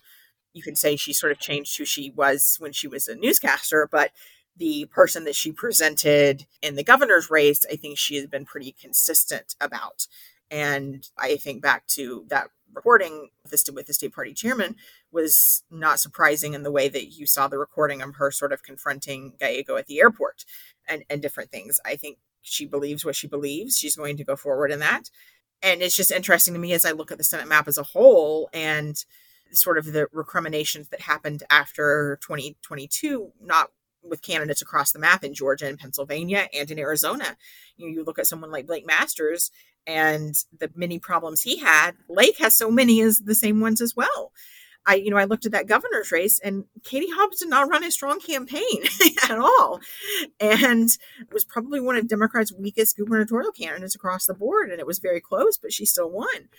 you 0.53 0.61
could 0.61 0.77
say 0.77 0.95
she 0.95 1.13
sort 1.13 1.31
of 1.31 1.39
changed 1.39 1.77
who 1.77 1.85
she 1.85 2.11
was 2.11 2.57
when 2.59 2.73
she 2.73 2.87
was 2.87 3.07
a 3.07 3.15
newscaster, 3.15 3.87
but 3.89 4.11
the 4.57 4.85
person 4.91 5.23
that 5.23 5.35
she 5.35 5.51
presented 5.51 6.45
in 6.61 6.75
the 6.75 6.83
governor's 6.83 7.29
race, 7.29 7.65
I 7.71 7.77
think 7.77 7.97
she 7.97 8.15
has 8.15 8.27
been 8.27 8.45
pretty 8.45 8.75
consistent 8.79 9.55
about. 9.61 10.07
And 10.51 11.07
I 11.17 11.37
think 11.37 11.61
back 11.61 11.87
to 11.87 12.25
that 12.27 12.49
reporting 12.73 13.29
with 13.49 13.87
the 13.87 13.93
state 13.93 14.13
party 14.13 14.33
chairman 14.33 14.75
was 15.11 15.63
not 15.71 15.99
surprising 15.99 16.53
in 16.53 16.63
the 16.63 16.71
way 16.71 16.87
that 16.87 17.07
you 17.07 17.25
saw 17.25 17.47
the 17.47 17.57
recording 17.57 18.01
of 18.01 18.15
her 18.15 18.31
sort 18.31 18.53
of 18.53 18.63
confronting 18.63 19.33
Gallego 19.39 19.75
at 19.75 19.87
the 19.87 19.99
airport 19.99 20.45
and, 20.87 21.03
and 21.09 21.21
different 21.21 21.51
things. 21.51 21.79
I 21.85 21.95
think 21.95 22.17
she 22.41 22.65
believes 22.65 23.03
what 23.03 23.15
she 23.15 23.27
believes. 23.27 23.77
She's 23.77 23.95
going 23.95 24.17
to 24.17 24.23
go 24.23 24.35
forward 24.35 24.71
in 24.71 24.79
that. 24.79 25.09
And 25.61 25.81
it's 25.81 25.95
just 25.95 26.11
interesting 26.11 26.53
to 26.53 26.59
me 26.59 26.73
as 26.73 26.85
I 26.85 26.91
look 26.91 27.11
at 27.11 27.17
the 27.17 27.23
Senate 27.23 27.47
map 27.47 27.67
as 27.67 27.77
a 27.77 27.83
whole 27.83 28.49
and 28.53 29.03
sort 29.51 29.77
of 29.77 29.85
the 29.85 30.07
recriminations 30.11 30.89
that 30.89 31.01
happened 31.01 31.43
after 31.49 32.19
2022, 32.21 33.31
not 33.41 33.71
with 34.03 34.21
candidates 34.21 34.61
across 34.61 34.91
the 34.91 34.99
map 34.99 35.23
in 35.23 35.33
Georgia 35.33 35.67
and 35.67 35.77
Pennsylvania 35.77 36.47
and 36.53 36.71
in 36.71 36.79
Arizona. 36.79 37.35
You, 37.75 37.89
you 37.89 38.03
look 38.03 38.19
at 38.19 38.27
someone 38.27 38.51
like 38.51 38.67
Blake 38.67 38.85
Masters 38.85 39.51
and 39.85 40.35
the 40.57 40.71
many 40.75 40.99
problems 40.99 41.41
he 41.41 41.57
had. 41.57 41.91
Lake 42.07 42.37
has 42.37 42.55
so 42.55 42.71
many 42.71 43.01
as 43.01 43.17
the 43.19 43.35
same 43.35 43.59
ones 43.59 43.81
as 43.81 43.95
well. 43.95 44.31
I, 44.89 44.95
you 44.95 45.11
know, 45.11 45.17
I 45.17 45.25
looked 45.25 45.45
at 45.45 45.51
that 45.51 45.67
governor's 45.67 46.11
race 46.11 46.39
and 46.39 46.65
Katie 46.83 47.11
Hobbs 47.11 47.37
did 47.37 47.49
not 47.49 47.69
run 47.69 47.83
a 47.83 47.91
strong 47.91 48.19
campaign 48.19 48.83
at 49.29 49.37
all. 49.37 49.79
And 50.39 50.89
was 51.31 51.45
probably 51.45 51.79
one 51.79 51.95
of 51.95 52.07
Democrats' 52.07 52.51
weakest 52.51 52.97
gubernatorial 52.97 53.51
candidates 53.51 53.93
across 53.93 54.25
the 54.25 54.33
board. 54.33 54.71
And 54.71 54.79
it 54.79 54.87
was 54.87 54.97
very 54.97 55.21
close, 55.21 55.59
but 55.59 55.71
she 55.71 55.85
still 55.85 56.09
won. 56.09 56.49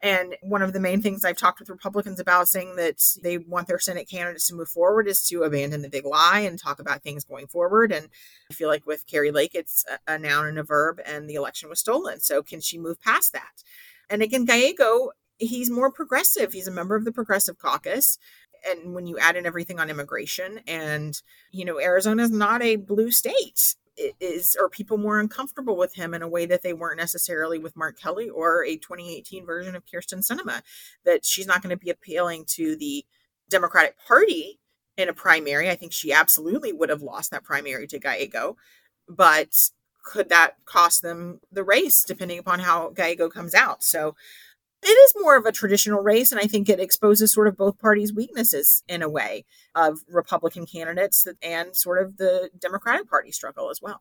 And 0.00 0.36
one 0.40 0.62
of 0.62 0.72
the 0.72 0.78
main 0.78 1.02
things 1.02 1.24
I've 1.24 1.36
talked 1.36 1.58
with 1.58 1.68
Republicans 1.68 2.20
about 2.20 2.48
saying 2.48 2.76
that 2.76 3.02
they 3.24 3.38
want 3.38 3.66
their 3.66 3.80
Senate 3.80 4.08
candidates 4.08 4.46
to 4.46 4.54
move 4.54 4.68
forward 4.68 5.08
is 5.08 5.26
to 5.26 5.42
abandon 5.42 5.82
the 5.82 5.90
big 5.90 6.06
lie 6.06 6.40
and 6.40 6.60
talk 6.60 6.78
about 6.78 7.02
things 7.02 7.24
going 7.24 7.48
forward. 7.48 7.90
And 7.90 8.08
I 8.50 8.54
feel 8.54 8.68
like 8.68 8.86
with 8.86 9.06
Kari 9.08 9.32
Lake, 9.32 9.54
it's 9.54 9.84
a 10.06 10.16
noun 10.16 10.46
and 10.46 10.58
a 10.60 10.62
verb, 10.62 11.00
and 11.04 11.28
the 11.28 11.34
election 11.34 11.68
was 11.68 11.80
stolen. 11.80 12.20
So 12.20 12.40
can 12.40 12.60
she 12.60 12.78
move 12.78 13.00
past 13.00 13.32
that? 13.32 13.64
And 14.08 14.22
again, 14.22 14.44
Gallego 14.44 15.10
he's 15.40 15.70
more 15.70 15.90
progressive. 15.90 16.52
He's 16.52 16.68
a 16.68 16.72
member 16.72 16.94
of 16.94 17.04
the 17.04 17.12
Progressive 17.12 17.58
Caucus. 17.58 18.18
And 18.68 18.94
when 18.94 19.06
you 19.06 19.18
add 19.18 19.36
in 19.36 19.46
everything 19.46 19.80
on 19.80 19.90
immigration, 19.90 20.60
and, 20.66 21.20
you 21.50 21.64
know, 21.64 21.80
Arizona 21.80 22.22
is 22.22 22.30
not 22.30 22.62
a 22.62 22.76
blue 22.76 23.10
state 23.10 23.74
is 24.18 24.56
are 24.58 24.68
people 24.68 24.96
more 24.96 25.20
uncomfortable 25.20 25.76
with 25.76 25.94
him 25.94 26.14
in 26.14 26.22
a 26.22 26.28
way 26.28 26.46
that 26.46 26.62
they 26.62 26.72
weren't 26.72 26.98
necessarily 26.98 27.58
with 27.58 27.76
Mark 27.76 27.98
Kelly 27.98 28.28
or 28.28 28.64
a 28.64 28.76
2018 28.76 29.44
version 29.44 29.76
of 29.76 29.84
Kyrsten 29.86 30.20
Sinema? 30.20 30.62
that 31.04 31.24
she's 31.24 31.46
not 31.46 31.62
going 31.62 31.76
to 31.76 31.84
be 31.84 31.90
appealing 31.90 32.44
to 32.46 32.76
the 32.76 33.04
Democratic 33.48 33.96
Party 34.06 34.58
in 34.96 35.08
a 35.08 35.12
primary. 35.12 35.70
I 35.70 35.74
think 35.74 35.92
she 35.92 36.12
absolutely 36.12 36.72
would 36.72 36.88
have 36.88 37.02
lost 37.02 37.30
that 37.30 37.44
primary 37.44 37.86
to 37.88 37.98
Gallego, 37.98 38.56
but 39.08 39.48
could 40.02 40.28
that 40.30 40.56
cost 40.64 41.02
them 41.02 41.40
the 41.52 41.64
race 41.64 42.02
depending 42.02 42.38
upon 42.38 42.60
how 42.60 42.90
Gallego 42.90 43.28
comes 43.28 43.54
out? 43.54 43.82
So 43.84 44.14
it 44.82 44.86
is 44.86 45.14
more 45.20 45.36
of 45.36 45.46
a 45.46 45.52
traditional 45.52 46.00
race, 46.00 46.32
and 46.32 46.40
I 46.40 46.46
think 46.46 46.68
it 46.68 46.80
exposes 46.80 47.32
sort 47.32 47.48
of 47.48 47.56
both 47.56 47.78
parties' 47.78 48.14
weaknesses 48.14 48.82
in 48.88 49.02
a 49.02 49.08
way 49.08 49.44
of 49.74 50.00
Republican 50.08 50.66
candidates 50.66 51.26
and 51.42 51.76
sort 51.76 52.02
of 52.02 52.16
the 52.16 52.50
Democratic 52.58 53.08
Party 53.08 53.30
struggle 53.32 53.70
as 53.70 53.80
well. 53.82 54.00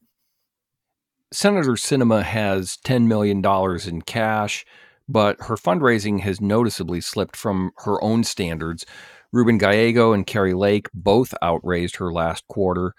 Senator 1.31 1.73
Sinema 1.73 2.23
has 2.23 2.77
$10 2.83 3.05
million 3.05 3.43
in 3.87 4.01
cash, 4.01 4.65
but 5.07 5.39
her 5.41 5.55
fundraising 5.55 6.21
has 6.21 6.41
noticeably 6.41 7.01
slipped 7.01 7.35
from 7.35 7.71
her 7.85 8.03
own 8.03 8.23
standards. 8.23 8.85
Ruben 9.31 9.57
Gallego 9.57 10.13
and 10.13 10.25
Kari 10.25 10.53
Lake 10.53 10.87
both 10.93 11.33
outraised 11.43 11.97
her 11.97 12.11
last 12.11 12.47
quarter. 12.47 12.95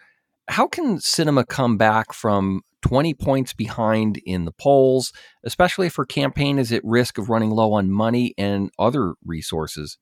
How 0.50 0.66
can 0.66 0.98
Sinema 0.98 1.46
come 1.46 1.78
back 1.78 2.12
from 2.12 2.62
20 2.82 3.14
points 3.14 3.52
behind 3.52 4.20
in 4.24 4.44
the 4.44 4.52
polls, 4.52 5.12
especially 5.44 5.86
if 5.86 5.96
her 5.96 6.04
campaign 6.04 6.58
is 6.58 6.72
at 6.72 6.84
risk 6.84 7.18
of 7.18 7.28
running 7.28 7.50
low 7.50 7.72
on 7.72 7.90
money 7.90 8.34
and 8.38 8.70
other 8.78 9.14
resources. 9.24 9.98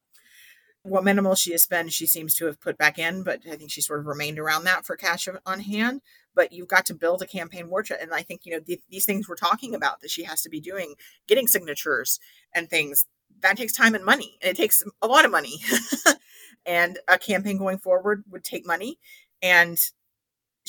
What 0.83 1.05
minimal 1.05 1.35
she 1.35 1.53
has 1.53 1.65
spent, 1.65 1.93
she 1.93 2.07
seems 2.07 2.35
to 2.37 2.47
have 2.47 2.61
put 2.61 2.79
back 2.79 2.99
in, 2.99 3.25
but 3.25 3.41
I 3.51 3.57
think 3.57 3.71
she 3.71 3.81
sort 3.81 4.01
of 4.01 4.07
remained 4.07 4.39
around 4.39 4.65
that 4.65 4.87
for 4.87 4.97
cash 4.97 5.29
on 5.45 5.61
hand. 5.61 6.01
But 6.35 6.53
you've 6.53 6.69
got 6.69 6.87
to 6.87 6.95
build 6.95 7.21
a 7.21 7.27
campaign 7.27 7.69
war 7.69 7.83
chest. 7.83 8.01
And 8.01 8.15
I 8.15 8.23
think, 8.23 8.47
you 8.47 8.53
know, 8.53 8.61
th- 8.61 8.81
these 8.89 9.05
things 9.05 9.29
we're 9.29 9.35
talking 9.35 9.75
about 9.75 10.01
that 10.01 10.11
she 10.11 10.23
has 10.23 10.41
to 10.43 10.49
be 10.49 10.61
doing, 10.61 10.95
getting 11.27 11.49
signatures 11.49 12.21
and 12.55 12.71
things, 12.71 13.07
that 13.43 13.57
takes 13.57 13.73
time 13.73 13.95
and 13.95 14.05
money. 14.05 14.39
And 14.41 14.51
it 14.51 14.57
takes 14.57 14.83
a 15.03 15.09
lot 15.09 15.25
of 15.25 15.33
money. 15.33 15.57
and 16.67 16.99
a 17.09 17.19
campaign 17.19 17.59
going 17.59 17.79
forward 17.79 18.23
would 18.31 18.45
take 18.45 18.65
money. 18.65 18.99
And 19.43 19.79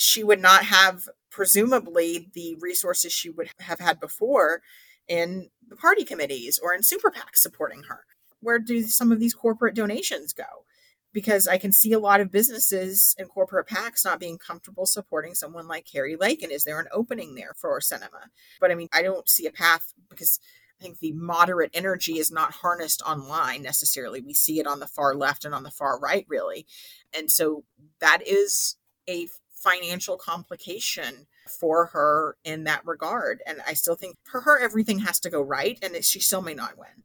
she 0.00 0.24
would 0.24 0.40
not 0.40 0.64
have 0.64 1.08
presumably 1.30 2.28
the 2.34 2.56
resources 2.60 3.12
she 3.12 3.30
would 3.30 3.50
have 3.60 3.78
had 3.78 4.00
before 4.00 4.62
in 5.08 5.48
the 5.68 5.76
party 5.76 6.04
committees 6.04 6.58
or 6.62 6.74
in 6.74 6.82
super 6.82 7.10
PACs 7.10 7.36
supporting 7.36 7.84
her. 7.84 8.04
Where 8.40 8.58
do 8.58 8.82
some 8.82 9.12
of 9.12 9.20
these 9.20 9.34
corporate 9.34 9.74
donations 9.74 10.32
go? 10.32 10.64
Because 11.12 11.46
I 11.46 11.58
can 11.58 11.72
see 11.72 11.92
a 11.92 11.98
lot 11.98 12.20
of 12.20 12.30
businesses 12.30 13.14
and 13.18 13.28
corporate 13.28 13.66
PACs 13.66 14.04
not 14.04 14.20
being 14.20 14.38
comfortable 14.38 14.86
supporting 14.86 15.34
someone 15.34 15.68
like 15.68 15.86
Kari 15.90 16.16
Lake. 16.16 16.42
And 16.42 16.52
is 16.52 16.64
there 16.64 16.80
an 16.80 16.86
opening 16.92 17.34
there 17.34 17.54
for 17.56 17.78
Sinema? 17.80 18.30
But 18.60 18.70
I 18.70 18.74
mean, 18.74 18.88
I 18.92 19.02
don't 19.02 19.28
see 19.28 19.46
a 19.46 19.52
path 19.52 19.92
because 20.08 20.40
I 20.80 20.82
think 20.82 21.00
the 21.00 21.12
moderate 21.12 21.72
energy 21.74 22.18
is 22.18 22.30
not 22.30 22.52
harnessed 22.52 23.02
online 23.02 23.62
necessarily. 23.62 24.20
We 24.20 24.34
see 24.34 24.60
it 24.60 24.66
on 24.66 24.80
the 24.80 24.86
far 24.86 25.14
left 25.14 25.44
and 25.44 25.54
on 25.54 25.64
the 25.64 25.70
far 25.70 25.98
right, 25.98 26.24
really. 26.28 26.66
And 27.12 27.30
so 27.30 27.64
that 28.00 28.20
is 28.26 28.76
a 29.08 29.28
financial 29.60 30.16
complication 30.16 31.26
for 31.46 31.86
her 31.86 32.36
in 32.44 32.64
that 32.64 32.84
regard. 32.86 33.42
And 33.46 33.60
I 33.66 33.74
still 33.74 33.94
think 33.94 34.16
for 34.24 34.40
her, 34.40 34.58
everything 34.58 35.00
has 35.00 35.20
to 35.20 35.30
go 35.30 35.42
right, 35.42 35.78
and 35.82 36.02
she 36.04 36.18
still 36.20 36.42
may 36.42 36.54
not 36.54 36.78
win. 36.78 37.04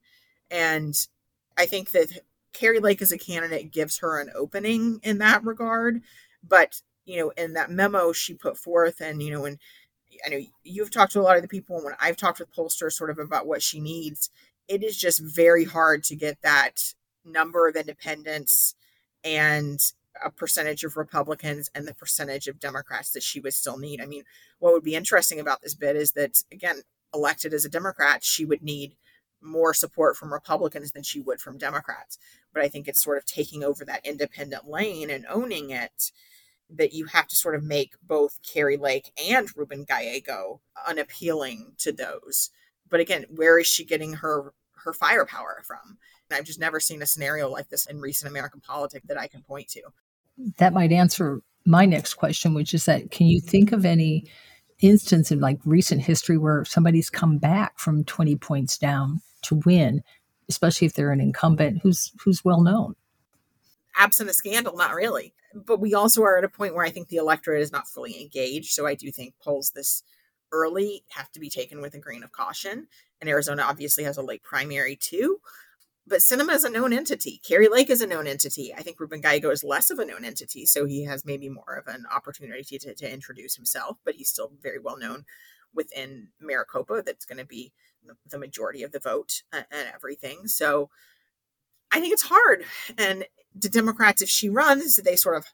And 0.49 0.95
I 1.57 1.65
think 1.65 1.91
that 1.91 2.21
Kari 2.53 2.79
Lake 2.79 3.01
as 3.01 3.11
a 3.11 3.17
candidate 3.17 3.71
gives 3.71 3.97
her 3.97 4.19
an 4.19 4.31
opening 4.33 4.99
in 5.03 5.17
that 5.17 5.43
regard. 5.43 6.01
But, 6.47 6.81
you 7.05 7.19
know, 7.19 7.31
in 7.31 7.53
that 7.53 7.71
memo 7.71 8.13
she 8.13 8.33
put 8.33 8.57
forth, 8.57 9.01
and, 9.01 9.21
you 9.21 9.31
know, 9.31 9.45
and 9.45 9.59
I 10.25 10.29
know 10.29 10.39
you've 10.63 10.91
talked 10.91 11.11
to 11.13 11.19
a 11.19 11.23
lot 11.23 11.35
of 11.35 11.41
the 11.41 11.47
people, 11.47 11.75
and 11.75 11.85
when 11.85 11.95
I've 11.99 12.17
talked 12.17 12.39
with 12.39 12.53
pollsters 12.55 12.93
sort 12.93 13.09
of 13.09 13.19
about 13.19 13.47
what 13.47 13.61
she 13.61 13.81
needs, 13.81 14.29
it 14.67 14.83
is 14.83 14.97
just 14.97 15.19
very 15.19 15.65
hard 15.65 16.03
to 16.05 16.15
get 16.15 16.41
that 16.41 16.93
number 17.25 17.67
of 17.67 17.75
independents 17.75 18.75
and 19.23 19.79
a 20.23 20.29
percentage 20.31 20.83
of 20.83 20.97
Republicans 20.97 21.69
and 21.75 21.87
the 21.87 21.93
percentage 21.93 22.47
of 22.47 22.59
Democrats 22.59 23.11
that 23.11 23.23
she 23.23 23.39
would 23.39 23.53
still 23.53 23.77
need. 23.77 24.01
I 24.01 24.05
mean, 24.05 24.23
what 24.59 24.73
would 24.73 24.83
be 24.83 24.95
interesting 24.95 25.39
about 25.39 25.61
this 25.61 25.73
bid 25.73 25.95
is 25.95 26.13
that, 26.13 26.43
again, 26.51 26.81
elected 27.13 27.53
as 27.53 27.65
a 27.65 27.69
Democrat, 27.69 28.23
she 28.23 28.45
would 28.45 28.61
need 28.61 28.95
more 29.41 29.73
support 29.73 30.17
from 30.17 30.33
Republicans 30.33 30.91
than 30.91 31.03
she 31.03 31.19
would 31.19 31.39
from 31.39 31.57
Democrats. 31.57 32.17
But 32.53 32.63
I 32.63 32.67
think 32.67 32.87
it's 32.87 33.03
sort 33.03 33.17
of 33.17 33.25
taking 33.25 33.63
over 33.63 33.85
that 33.85 34.05
independent 34.05 34.67
lane 34.67 35.09
and 35.09 35.25
owning 35.29 35.69
it 35.69 36.11
that 36.69 36.93
you 36.93 37.05
have 37.05 37.27
to 37.27 37.35
sort 37.35 37.55
of 37.55 37.63
make 37.63 37.93
both 38.01 38.39
Kari 38.41 38.77
Lake 38.77 39.11
and 39.29 39.47
Ruben 39.55 39.83
Gallego 39.83 40.61
unappealing 40.87 41.73
to 41.79 41.91
those. 41.91 42.49
But 42.89 42.99
again, 42.99 43.25
where 43.29 43.59
is 43.59 43.67
she 43.67 43.85
getting 43.85 44.13
her 44.13 44.53
her 44.83 44.93
firepower 44.93 45.61
from? 45.65 45.97
And 46.29 46.37
I've 46.37 46.45
just 46.45 46.59
never 46.59 46.79
seen 46.79 47.01
a 47.01 47.05
scenario 47.05 47.49
like 47.49 47.69
this 47.69 47.85
in 47.85 47.99
recent 47.99 48.29
American 48.29 48.61
politics 48.61 49.05
that 49.07 49.19
I 49.19 49.27
can 49.27 49.41
point 49.41 49.67
to 49.69 49.81
that 50.57 50.73
might 50.73 50.91
answer 50.91 51.41
my 51.65 51.85
next 51.85 52.15
question, 52.15 52.53
which 52.53 52.73
is 52.73 52.85
that 52.85 53.11
can 53.11 53.27
you 53.27 53.41
think 53.41 53.71
of 53.71 53.85
any 53.85 54.25
instance 54.81 55.31
in 55.31 55.39
like 55.39 55.59
recent 55.65 56.01
history 56.01 56.37
where 56.37 56.65
somebody's 56.65 57.09
come 57.09 57.37
back 57.37 57.79
from 57.79 58.03
20 58.03 58.35
points 58.37 58.77
down 58.77 59.21
to 59.43 59.61
win, 59.65 60.03
especially 60.49 60.85
if 60.85 60.93
they're 60.93 61.11
an 61.11 61.21
incumbent 61.21 61.79
who's 61.81 62.11
who's 62.23 62.43
well 62.43 62.61
known? 62.61 62.95
Absent 63.97 64.29
a 64.29 64.33
scandal, 64.33 64.75
not 64.75 64.93
really. 64.93 65.33
But 65.53 65.79
we 65.79 65.93
also 65.93 66.21
are 66.23 66.37
at 66.37 66.43
a 66.43 66.49
point 66.49 66.75
where 66.75 66.85
I 66.85 66.89
think 66.89 67.07
the 67.07 67.15
electorate 67.15 67.61
is 67.61 67.71
not 67.71 67.87
fully 67.87 68.21
engaged. 68.21 68.73
So 68.73 68.85
I 68.85 68.93
do 68.93 69.09
think 69.09 69.35
polls 69.41 69.71
this 69.73 70.03
early 70.51 71.03
have 71.11 71.31
to 71.31 71.39
be 71.39 71.49
taken 71.49 71.81
with 71.81 71.93
a 71.93 71.99
grain 71.99 72.23
of 72.23 72.33
caution. 72.33 72.87
And 73.21 73.29
Arizona 73.29 73.63
obviously 73.63 74.03
has 74.03 74.17
a 74.17 74.21
late 74.21 74.43
primary 74.43 74.97
too 74.97 75.39
but 76.07 76.19
Sinema 76.19 76.53
is 76.53 76.63
a 76.63 76.69
known 76.69 76.93
entity. 76.93 77.41
Kari 77.47 77.67
Lake 77.67 77.89
is 77.89 78.01
a 78.01 78.07
known 78.07 78.27
entity. 78.27 78.73
I 78.73 78.81
think 78.81 78.99
Ruben 78.99 79.21
Gallego 79.21 79.49
is 79.49 79.63
less 79.63 79.89
of 79.89 79.99
a 79.99 80.05
known 80.05 80.23
entity, 80.23 80.65
so 80.65 80.85
he 80.85 81.03
has 81.05 81.25
maybe 81.25 81.49
more 81.49 81.75
of 81.75 81.93
an 81.93 82.05
opportunity 82.13 82.77
to, 82.77 82.93
to 82.93 83.11
introduce 83.11 83.55
himself, 83.55 83.97
but 84.03 84.15
he's 84.15 84.29
still 84.29 84.51
very 84.61 84.79
well 84.79 84.97
known 84.97 85.25
within 85.73 86.29
Maricopa. 86.39 87.03
That's 87.05 87.25
going 87.25 87.39
to 87.39 87.45
be 87.45 87.73
the 88.29 88.37
majority 88.37 88.83
of 88.83 88.91
the 88.91 88.99
vote 88.99 89.41
and, 89.51 89.65
and 89.71 89.87
everything. 89.93 90.47
So 90.47 90.89
I 91.91 91.99
think 91.99 92.13
it's 92.13 92.29
hard. 92.29 92.65
And 92.97 93.25
the 93.53 93.69
Democrats, 93.69 94.21
if 94.21 94.29
she 94.29 94.49
runs, 94.49 94.97
they 94.97 95.15
sort 95.15 95.37
of 95.37 95.45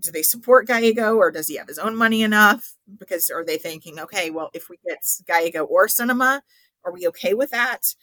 do 0.00 0.10
they 0.10 0.22
support 0.22 0.66
Gallego 0.66 1.16
or 1.16 1.30
does 1.30 1.48
he 1.48 1.56
have 1.56 1.68
his 1.68 1.78
own 1.78 1.96
money 1.96 2.22
enough? 2.22 2.74
Because 2.98 3.30
are 3.30 3.44
they 3.44 3.56
thinking, 3.56 3.98
okay, 3.98 4.30
well, 4.30 4.50
if 4.52 4.68
we 4.68 4.76
get 4.86 4.98
Gallego 5.26 5.64
or 5.64 5.86
Sinema, 5.86 6.42
are 6.84 6.92
we 6.92 7.08
okay 7.08 7.32
with 7.32 7.50
that? 7.50 7.94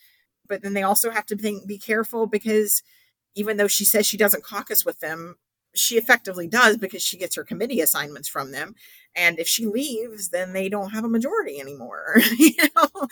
But 0.48 0.62
then 0.62 0.74
they 0.74 0.84
also 0.84 1.10
have 1.12 1.26
to 1.28 1.38
think, 1.38 1.68
be 1.68 1.78
careful 1.78 2.28
because 2.28 2.84
even 3.36 3.58
though 3.58 3.68
she 3.68 3.86
says 3.86 4.06
she 4.06 4.18
doesn't 4.18 4.44
caucus 4.44 4.86
with 4.86 5.00
them, 5.00 5.36
she 5.76 5.98
effectively 5.98 6.48
does 6.48 6.78
because 6.78 7.02
she 7.02 7.18
gets 7.18 7.36
her 7.36 7.44
committee 7.44 7.82
assignments 7.82 8.28
from 8.28 8.52
them. 8.52 8.76
And 9.16 9.40
if 9.40 9.48
she 9.48 9.66
leaves, 9.66 10.30
then 10.30 10.54
they 10.54 10.70
don't 10.70 10.92
have 10.92 11.04
a 11.04 11.10
majority 11.10 11.60
anymore, 11.60 12.16
you 12.38 12.56
know, 12.76 13.08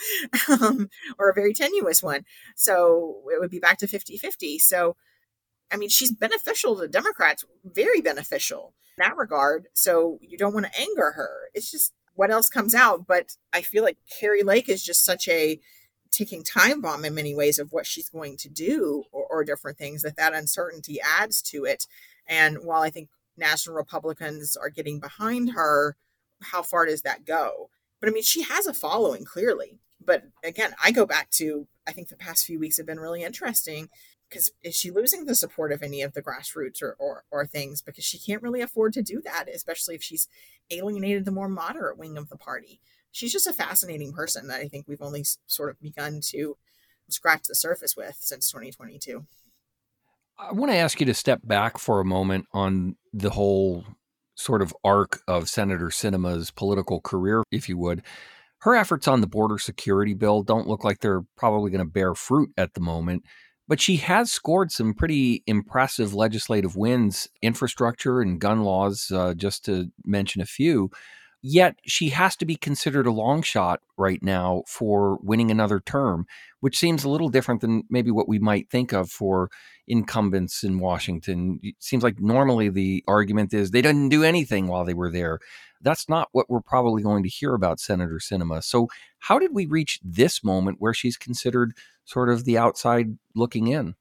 um, 0.48 0.88
or 1.18 1.28
a 1.28 1.34
very 1.34 1.54
tenuous 1.54 2.02
one. 2.02 2.24
So 2.56 3.22
it 3.32 3.40
would 3.40 3.50
be 3.50 3.58
back 3.58 3.78
to 3.78 3.86
50 3.86 4.16
50. 4.16 4.58
So, 4.58 4.96
I 5.72 5.76
mean, 5.76 5.88
she's 5.88 6.12
beneficial 6.12 6.76
to 6.76 6.88
Democrats, 6.88 7.44
very 7.64 8.00
beneficial 8.00 8.74
in 8.96 9.04
that 9.04 9.16
regard. 9.16 9.66
So 9.74 10.18
you 10.20 10.38
don't 10.38 10.54
want 10.54 10.66
to 10.66 10.80
anger 10.80 11.12
her. 11.12 11.30
It's 11.54 11.70
just 11.70 11.92
what 12.14 12.30
else 12.30 12.48
comes 12.48 12.74
out. 12.74 13.06
But 13.06 13.36
I 13.52 13.62
feel 13.62 13.82
like 13.82 13.98
Kari 14.20 14.42
Lake 14.42 14.68
is 14.68 14.84
just 14.84 15.04
such 15.04 15.28
a 15.28 15.58
ticking 16.12 16.44
time 16.44 16.80
bomb 16.80 17.04
in 17.04 17.14
many 17.14 17.34
ways 17.34 17.58
of 17.58 17.72
what 17.72 17.86
she's 17.86 18.08
going 18.08 18.36
to 18.36 18.48
do 18.48 19.04
or, 19.10 19.26
or 19.26 19.44
different 19.44 19.78
things 19.78 20.02
that 20.02 20.16
that 20.16 20.34
uncertainty 20.34 21.00
adds 21.00 21.42
to 21.42 21.64
it. 21.64 21.86
And 22.26 22.58
while 22.64 22.82
i 22.82 22.90
think 22.90 23.08
national 23.36 23.74
republicans 23.74 24.56
are 24.56 24.68
getting 24.68 25.00
behind 25.00 25.52
her 25.52 25.96
how 26.42 26.62
far 26.62 26.86
does 26.86 27.02
that 27.02 27.24
go? 27.24 27.70
But 28.00 28.08
i 28.08 28.12
mean 28.12 28.22
she 28.22 28.42
has 28.42 28.66
a 28.66 28.74
following 28.74 29.24
clearly. 29.24 29.78
But 30.04 30.24
again 30.44 30.74
i 30.82 30.92
go 30.92 31.06
back 31.06 31.30
to 31.32 31.66
i 31.86 31.92
think 31.92 32.08
the 32.08 32.16
past 32.16 32.44
few 32.44 32.58
weeks 32.58 32.76
have 32.76 32.86
been 32.86 33.00
really 33.00 33.22
interesting 33.22 33.88
because 34.28 34.50
is 34.62 34.74
she 34.74 34.90
losing 34.90 35.26
the 35.26 35.34
support 35.34 35.72
of 35.72 35.82
any 35.82 36.00
of 36.00 36.14
the 36.14 36.22
grassroots 36.22 36.82
or, 36.82 36.96
or, 36.98 37.22
or 37.30 37.44
things? 37.44 37.82
Because 37.82 38.02
she 38.02 38.18
can't 38.18 38.42
really 38.42 38.62
afford 38.62 38.92
to 38.94 39.02
do 39.02 39.20
that 39.24 39.46
especially 39.52 39.94
if 39.94 40.02
she's 40.02 40.28
alienated 40.70 41.24
the 41.24 41.30
more 41.30 41.48
moderate 41.48 41.98
wing 41.98 42.16
of 42.16 42.28
the 42.28 42.36
party 42.36 42.80
she's 43.12 43.32
just 43.32 43.46
a 43.46 43.52
fascinating 43.52 44.12
person 44.12 44.48
that 44.48 44.60
I 44.60 44.68
think 44.68 44.86
we've 44.88 45.02
only 45.02 45.24
sort 45.46 45.70
of 45.70 45.80
begun 45.80 46.20
to 46.30 46.56
scratch 47.08 47.44
the 47.46 47.54
surface 47.54 47.96
with 47.96 48.16
since 48.18 48.50
2022. 48.50 49.24
I 50.38 50.52
want 50.52 50.72
to 50.72 50.76
ask 50.76 50.98
you 50.98 51.06
to 51.06 51.14
step 51.14 51.40
back 51.44 51.78
for 51.78 52.00
a 52.00 52.04
moment 52.04 52.46
on 52.52 52.96
the 53.12 53.30
whole 53.30 53.84
sort 54.34 54.62
of 54.62 54.74
arc 54.82 55.20
of 55.28 55.48
Senator 55.48 55.86
Sinema's 55.86 56.50
political 56.50 57.00
career, 57.00 57.44
if 57.52 57.68
you 57.68 57.76
would. 57.76 58.02
Her 58.60 58.74
efforts 58.74 59.06
on 59.06 59.20
the 59.20 59.26
border 59.26 59.58
security 59.58 60.14
bill 60.14 60.42
don't 60.42 60.68
look 60.68 60.84
like 60.84 61.00
they're 61.00 61.24
probably 61.36 61.70
going 61.70 61.84
to 61.84 61.90
bear 61.90 62.14
fruit 62.14 62.50
at 62.56 62.74
the 62.74 62.80
moment, 62.80 63.24
but 63.68 63.80
she 63.80 63.96
has 63.96 64.32
scored 64.32 64.72
some 64.72 64.94
pretty 64.94 65.42
impressive 65.46 66.14
legislative 66.14 66.76
wins, 66.76 67.28
infrastructure 67.42 68.20
and 68.20 68.40
gun 68.40 68.62
laws, 68.62 69.10
uh, 69.12 69.34
just 69.34 69.64
to 69.66 69.90
mention 70.04 70.40
a 70.40 70.46
few. 70.46 70.90
Yet 71.44 71.80
she 71.84 72.10
has 72.10 72.36
to 72.36 72.44
be 72.44 72.54
considered 72.54 73.06
a 73.06 73.12
long 73.12 73.42
shot 73.42 73.80
right 73.98 74.22
now 74.22 74.62
for 74.68 75.18
winning 75.22 75.50
another 75.50 75.80
term, 75.80 76.26
which 76.60 76.78
seems 76.78 77.02
a 77.02 77.08
little 77.08 77.30
different 77.30 77.60
than 77.60 77.82
maybe 77.90 78.12
what 78.12 78.28
we 78.28 78.38
might 78.38 78.70
think 78.70 78.92
of 78.92 79.10
for 79.10 79.50
incumbents 79.88 80.62
in 80.62 80.78
Washington. 80.78 81.58
It 81.62 81.74
seems 81.80 82.04
like 82.04 82.20
normally 82.20 82.68
the 82.68 83.02
argument 83.08 83.52
is 83.52 83.72
they 83.72 83.82
didn't 83.82 84.10
do 84.10 84.22
anything 84.22 84.68
while 84.68 84.84
they 84.84 84.94
were 84.94 85.10
there. 85.10 85.40
That's 85.80 86.08
not 86.08 86.28
what 86.30 86.48
we're 86.48 86.60
probably 86.60 87.02
going 87.02 87.24
to 87.24 87.28
hear 87.28 87.54
about 87.54 87.80
Senator 87.80 88.20
Sinema. 88.22 88.62
So, 88.62 88.86
how 89.18 89.40
did 89.40 89.52
we 89.52 89.66
reach 89.66 89.98
this 90.04 90.44
moment 90.44 90.76
where 90.80 90.94
she's 90.94 91.16
considered 91.16 91.72
sort 92.04 92.30
of 92.30 92.44
the 92.44 92.56
outside 92.56 93.18
looking 93.34 93.66
in? 93.66 93.96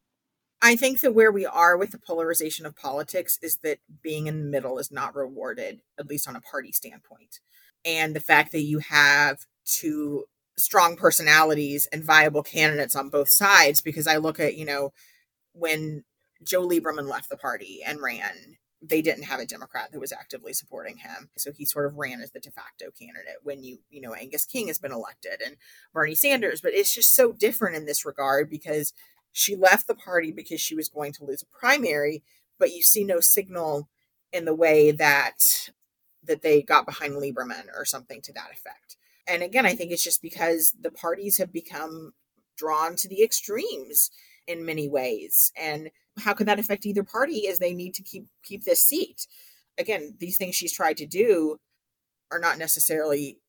I 0.62 0.76
think 0.76 1.00
that 1.00 1.16
where 1.16 1.32
we 1.32 1.46
are 1.46 1.76
with 1.76 1.92
the 1.92 1.98
polarization 1.98 2.66
of 2.66 2.76
politics 2.76 3.40
is 3.42 3.58
that 3.64 3.80
being 4.04 4.28
in 4.28 4.40
the 4.40 4.50
middle 4.50 4.78
is 4.78 4.92
not 4.92 5.16
rewarded, 5.16 5.82
at 6.00 6.08
least 6.08 6.28
on 6.28 6.36
a 6.36 6.42
party 6.42 6.72
standpoint. 6.72 7.40
And 7.84 8.16
the 8.16 8.20
fact 8.20 8.52
that 8.52 8.62
you 8.62 8.80
have 8.80 9.46
two 9.66 10.26
strong 10.58 10.96
personalities 10.96 11.88
and 11.92 12.04
viable 12.04 12.44
candidates 12.44 12.96
on 12.96 13.10
both 13.10 13.30
sides, 13.30 13.82
because 13.82 14.06
I 14.06 14.18
look 14.18 14.40
at, 14.40 14.56
you 14.56 14.66
know, 14.66 14.94
when 15.54 16.04
Joe 16.44 16.68
Lieberman 16.68 17.10
left 17.10 17.30
the 17.30 17.38
party 17.38 17.80
and 17.86 18.00
ran, 18.02 18.58
they 18.84 19.02
didn't 19.02 19.24
have 19.24 19.40
a 19.40 19.46
Democrat 19.46 19.92
that 19.92 20.00
was 20.00 20.12
actively 20.12 20.54
supporting 20.54 20.98
him. 20.98 21.30
So 21.38 21.52
he 21.52 21.66
sort 21.66 21.86
of 21.86 21.98
ran 21.98 22.22
as 22.22 22.32
the 22.32 22.40
de 22.40 22.52
facto 22.52 22.86
candidate 23.00 23.38
when 23.44 23.64
you, 23.64 23.80
you 23.90 24.02
know, 24.02 24.14
Angus 24.14 24.46
King 24.46 24.68
has 24.68 24.80
been 24.80 24.92
elected 24.92 25.42
and 25.44 25.58
Bernie 25.94 26.16
Sanders. 26.16 26.62
But 26.62 26.74
it's 26.74 26.94
just 26.94 27.14
so 27.14 27.32
different 27.32 27.76
in 27.76 27.86
this 27.86 28.06
regard 28.06 28.50
because 28.50 28.94
she 29.32 29.56
left 29.56 29.88
the 29.88 29.96
party 29.96 30.32
because 30.32 30.62
she 30.62 30.76
was 30.76 30.90
going 30.90 31.14
to 31.14 31.26
lose 31.26 31.42
a 31.42 31.58
primary, 31.58 32.24
but 32.60 32.74
you 32.74 32.82
see 32.82 33.04
no 33.04 33.20
signal 33.20 33.90
in 34.34 34.46
the 34.46 34.56
way 34.56 34.92
that 34.92 35.70
that 36.24 36.42
they 36.42 36.62
got 36.62 36.86
behind 36.86 37.14
Lieberman 37.14 37.66
or 37.76 37.84
something 37.84 38.22
to 38.22 38.34
that 38.34 38.52
effect. 38.52 38.98
And 39.28 39.42
again, 39.42 39.66
I 39.66 39.74
think 39.74 39.92
it's 39.92 40.04
just 40.04 40.22
because 40.22 40.76
the 40.80 40.92
parties 40.92 41.38
have 41.38 41.52
become 41.52 42.14
drawn 42.58 42.96
to 42.98 43.08
the 43.08 43.24
extremes 43.24 44.12
in 44.46 44.66
many 44.66 44.88
ways. 44.88 45.52
And 45.60 45.90
how 46.20 46.34
could 46.34 46.48
that 46.48 46.60
affect 46.60 46.86
either 46.86 47.04
party 47.04 47.48
as 47.48 47.60
they 47.60 47.74
need 47.74 47.94
to 47.96 48.04
keep 48.04 48.28
keep 48.44 48.64
this 48.64 48.86
seat? 48.86 49.28
Again, 49.78 50.16
these 50.20 50.38
things 50.38 50.56
she's 50.56 50.74
tried 50.74 50.98
to 50.98 51.06
do 51.06 51.60
are 52.32 52.40
not 52.40 52.58
necessarily 52.58 53.40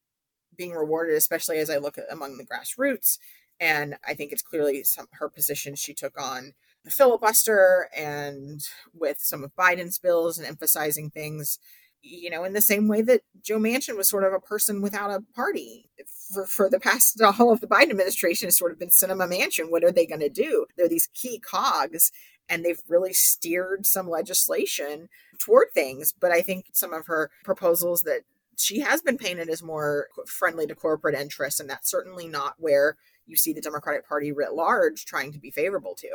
being 0.56 0.72
rewarded, 0.72 1.16
especially 1.16 1.58
as 1.58 1.70
I 1.70 1.78
look 1.78 1.98
at 1.98 2.04
among 2.10 2.36
the 2.36 2.46
grassroots. 2.46 3.18
And 3.62 3.95
I 4.04 4.14
think 4.14 4.33
it's 4.33 4.42
clearly 4.42 4.83
some 4.83 5.07
her 5.12 5.28
position 5.28 5.76
she 5.76 5.95
took 5.95 6.21
on 6.21 6.54
the 6.85 6.90
filibuster 6.90 7.88
and 7.97 8.61
with 8.92 9.21
some 9.21 9.45
of 9.45 9.54
Biden's 9.54 10.00
bills 10.00 10.37
and 10.37 10.45
emphasizing 10.45 11.11
things, 11.11 11.61
you 12.02 12.28
know, 12.28 12.42
in 12.42 12.54
the 12.54 12.61
same 12.61 12.88
way 12.88 13.02
that 13.02 13.21
Joe 13.40 13.61
Manchin 13.61 13.97
was 13.97 14.09
sort 14.09 14.25
of 14.25 14.33
a 14.33 14.40
person 14.40 14.83
without 14.83 15.12
a 15.12 15.23
party 15.37 15.88
for, 16.35 16.45
for 16.45 16.69
the 16.69 16.81
past 16.81 17.23
all 17.38 17.52
of 17.52 17.61
the 17.61 17.69
Biden 17.69 17.90
administration 17.90 18.49
has 18.49 18.57
sort 18.57 18.73
of 18.73 18.81
been 18.81 18.88
Sinema 18.88 19.33
Manchin. 19.33 19.71
What 19.71 19.85
are 19.85 19.92
they 19.92 20.07
going 20.07 20.21
to 20.23 20.28
do? 20.28 20.66
They're 20.76 20.88
these 20.88 21.09
key 21.14 21.38
cogs 21.38 22.11
and 22.49 22.64
they've 22.64 22.83
really 22.88 23.12
steered 23.12 23.87
some 23.87 24.11
legislation 24.11 25.09
toward 25.38 25.69
things. 25.73 26.12
But 26.19 26.33
I 26.33 26.42
think 26.42 26.66
some 26.73 26.92
of 26.92 27.07
her 27.07 27.31
proposals 27.45 28.02
that 28.02 28.23
she 28.57 28.81
has 28.81 29.02
been 29.02 29.19
painted 29.19 29.49
as 29.49 29.62
more 29.62 30.09
friendly 30.26 30.66
to 30.66 30.75
corporate 30.75 31.14
interests, 31.14 31.61
and 31.61 31.71
that's 31.71 31.90
certainly 31.90 32.26
not 32.26 32.57
where 32.59 32.97
you 33.26 33.37
see 33.37 33.52
the 33.52 33.61
Democratic 33.61 34.09
Party 34.09 34.33
writ 34.33 34.55
large 34.55 35.05
trying 35.05 35.33
to 35.33 35.38
be 35.38 35.50
favorable 35.50 35.95
to. 35.97 36.09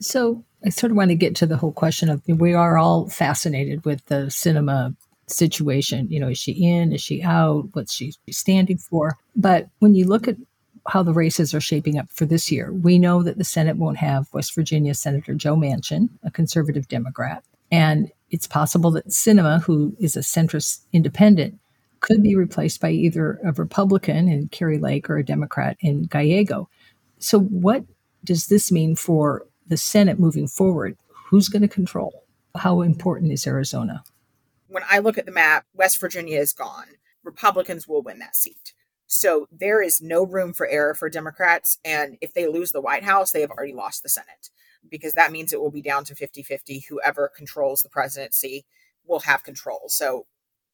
So 0.00 0.44
I 0.64 0.70
sort 0.70 0.90
of 0.90 0.96
want 0.96 1.10
to 1.10 1.14
get 1.14 1.36
to 1.36 1.46
the 1.46 1.56
whole 1.56 1.72
question 1.72 2.08
of 2.08 2.22
we 2.26 2.54
are 2.54 2.76
all 2.76 3.08
fascinated 3.08 3.84
with 3.84 4.04
the 4.06 4.26
Sinema 4.26 4.96
situation. 5.28 6.08
You 6.10 6.20
know, 6.20 6.28
is 6.28 6.38
she 6.38 6.52
in? 6.52 6.92
Is 6.92 7.00
she 7.00 7.22
out? 7.22 7.68
What's 7.72 7.94
she 7.94 8.12
standing 8.30 8.78
for? 8.78 9.18
But 9.36 9.68
when 9.78 9.94
you 9.94 10.06
look 10.06 10.26
at 10.26 10.36
how 10.88 11.02
the 11.02 11.12
races 11.12 11.54
are 11.54 11.60
shaping 11.60 11.98
up 11.98 12.10
for 12.10 12.26
this 12.26 12.50
year, 12.50 12.72
we 12.72 12.98
know 12.98 13.22
that 13.22 13.38
the 13.38 13.44
Senate 13.44 13.76
won't 13.76 13.98
have 13.98 14.26
West 14.32 14.54
Virginia 14.54 14.94
Senator 14.94 15.34
Joe 15.34 15.54
Manchin, 15.54 16.08
a 16.24 16.30
conservative 16.30 16.88
Democrat. 16.88 17.44
And 17.70 18.10
it's 18.30 18.46
possible 18.46 18.90
that 18.92 19.08
Sinema, 19.08 19.62
who 19.62 19.96
is 20.00 20.16
a 20.16 20.20
centrist 20.20 20.80
independent, 20.92 21.58
could 22.02 22.22
be 22.22 22.36
replaced 22.36 22.80
by 22.80 22.90
either 22.90 23.38
a 23.44 23.52
Republican 23.52 24.28
in 24.28 24.48
Kari 24.48 24.78
Lake 24.78 25.08
or 25.08 25.16
a 25.16 25.24
Democrat 25.24 25.76
in 25.80 26.02
Gallego. 26.02 26.68
So, 27.18 27.40
what 27.40 27.84
does 28.24 28.48
this 28.48 28.70
mean 28.70 28.94
for 28.96 29.46
the 29.66 29.76
Senate 29.76 30.18
moving 30.18 30.48
forward? 30.48 30.98
Who's 31.28 31.48
going 31.48 31.62
to 31.62 31.68
control? 31.68 32.24
How 32.56 32.82
important 32.82 33.32
is 33.32 33.46
Arizona? 33.46 34.02
When 34.66 34.82
I 34.90 34.98
look 34.98 35.16
at 35.16 35.26
the 35.26 35.32
map, 35.32 35.64
West 35.74 36.00
Virginia 36.00 36.38
is 36.38 36.52
gone. 36.52 36.86
Republicans 37.24 37.86
will 37.86 38.02
win 38.02 38.18
that 38.18 38.36
seat. 38.36 38.74
So 39.06 39.46
there 39.52 39.80
is 39.80 40.02
no 40.02 40.26
room 40.26 40.52
for 40.52 40.66
error 40.66 40.94
for 40.94 41.08
Democrats. 41.08 41.78
And 41.84 42.16
if 42.20 42.34
they 42.34 42.48
lose 42.48 42.72
the 42.72 42.80
White 42.80 43.04
House, 43.04 43.30
they 43.30 43.42
have 43.42 43.50
already 43.50 43.74
lost 43.74 44.02
the 44.02 44.08
Senate 44.08 44.50
because 44.90 45.14
that 45.14 45.30
means 45.30 45.52
it 45.52 45.60
will 45.60 45.70
be 45.70 45.82
down 45.82 46.04
to 46.04 46.14
50 46.14 46.42
50. 46.42 46.86
Whoever 46.88 47.30
controls 47.34 47.82
the 47.82 47.88
presidency 47.88 48.64
will 49.06 49.20
have 49.20 49.44
control. 49.44 49.82
So 49.88 50.26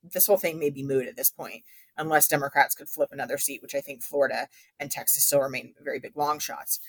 this 0.02 0.26
whole 0.26 0.36
thing 0.36 0.58
may 0.58 0.70
be 0.70 0.82
moot 0.82 1.06
at 1.06 1.16
this 1.16 1.30
point, 1.30 1.62
unless 1.96 2.28
Democrats 2.28 2.74
could 2.74 2.88
flip 2.88 3.10
another 3.12 3.38
seat, 3.38 3.62
which 3.62 3.74
I 3.74 3.80
think 3.80 4.02
Florida 4.02 4.48
and 4.78 4.90
Texas 4.90 5.24
still 5.24 5.40
remain 5.40 5.74
very 5.82 5.98
big 5.98 6.16
long 6.16 6.38
shots. 6.38 6.80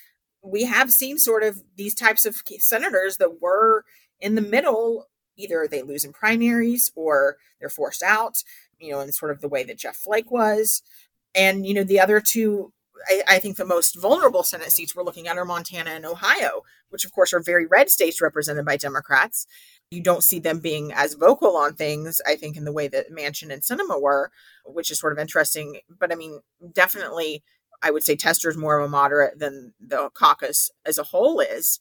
We 0.42 0.64
have 0.64 0.92
seen 0.92 1.18
sort 1.18 1.44
of 1.44 1.64
these 1.76 1.96
types 1.96 2.26
of 2.26 2.42
senators 2.60 3.18
that 3.18 3.42
were 3.42 3.84
in 4.20 4.36
the 4.36 4.42
middle. 4.42 5.08
Either 5.36 5.68
they 5.68 5.82
lose 5.82 6.04
in 6.04 6.14
primaries 6.14 6.92
or 6.96 7.38
they're 7.60 7.70
forced 7.70 8.04
out, 8.04 8.44
you 8.80 8.92
know, 8.92 9.00
in 9.00 9.12
sort 9.12 9.32
of 9.32 9.42
the 9.42 9.50
way 9.50 9.64
that 9.64 9.78
Jeff 9.78 9.96
Flake 9.96 10.32
was. 10.32 10.82
And, 11.36 11.66
you 11.66 11.74
know, 11.74 11.84
the 11.84 12.00
other 12.00 12.20
two 12.20 12.74
I, 13.08 13.22
I, 13.28 13.40
think 13.40 13.58
the 13.58 13.66
most 13.66 13.96
vulnerable 14.00 14.44
Senate 14.44 14.72
seats 14.72 14.96
we're 14.96 15.04
looking 15.04 15.28
at 15.28 15.38
are 15.38 15.46
Montana 15.46 15.92
and 15.92 16.06
Ohio, 16.06 16.64
which 16.90 17.06
of 17.06 17.12
course 17.12 17.34
are 17.34 17.40
very 17.40 17.66
red 17.66 17.90
states 17.90 18.22
represented 18.22 18.66
by 18.66 18.78
Democrats 18.78 19.46
you 19.92 20.02
don't 20.02 20.24
see 20.24 20.40
them 20.40 20.60
being 20.60 20.94
as 20.94 21.16
vocal 21.16 21.58
on 21.58 21.74
things, 21.74 22.22
I 22.28 22.36
think, 22.36 22.56
in 22.56 22.64
the 22.64 22.72
way 22.72 22.88
that 22.90 23.12
Manchin 23.12 23.52
and 23.52 23.64
Sinema 23.64 24.00
were, 24.00 24.32
which 24.66 24.92
is 24.92 25.00
sort 25.00 25.14
of 25.14 25.20
interesting. 25.20 25.80
But 25.90 26.12
I 26.12 26.16
mean, 26.16 26.42
definitely, 26.74 27.44
I 27.82 27.92
would 27.92 28.04
say 28.04 28.16
Tester's 28.16 28.58
more 28.58 28.80
of 28.80 28.86
a 28.86 28.90
moderate 28.90 29.40
than 29.40 29.74
the 29.80 30.10
caucus 30.14 30.70
as 30.86 30.98
a 30.98 31.04
whole 31.04 31.40
is. 31.40 31.80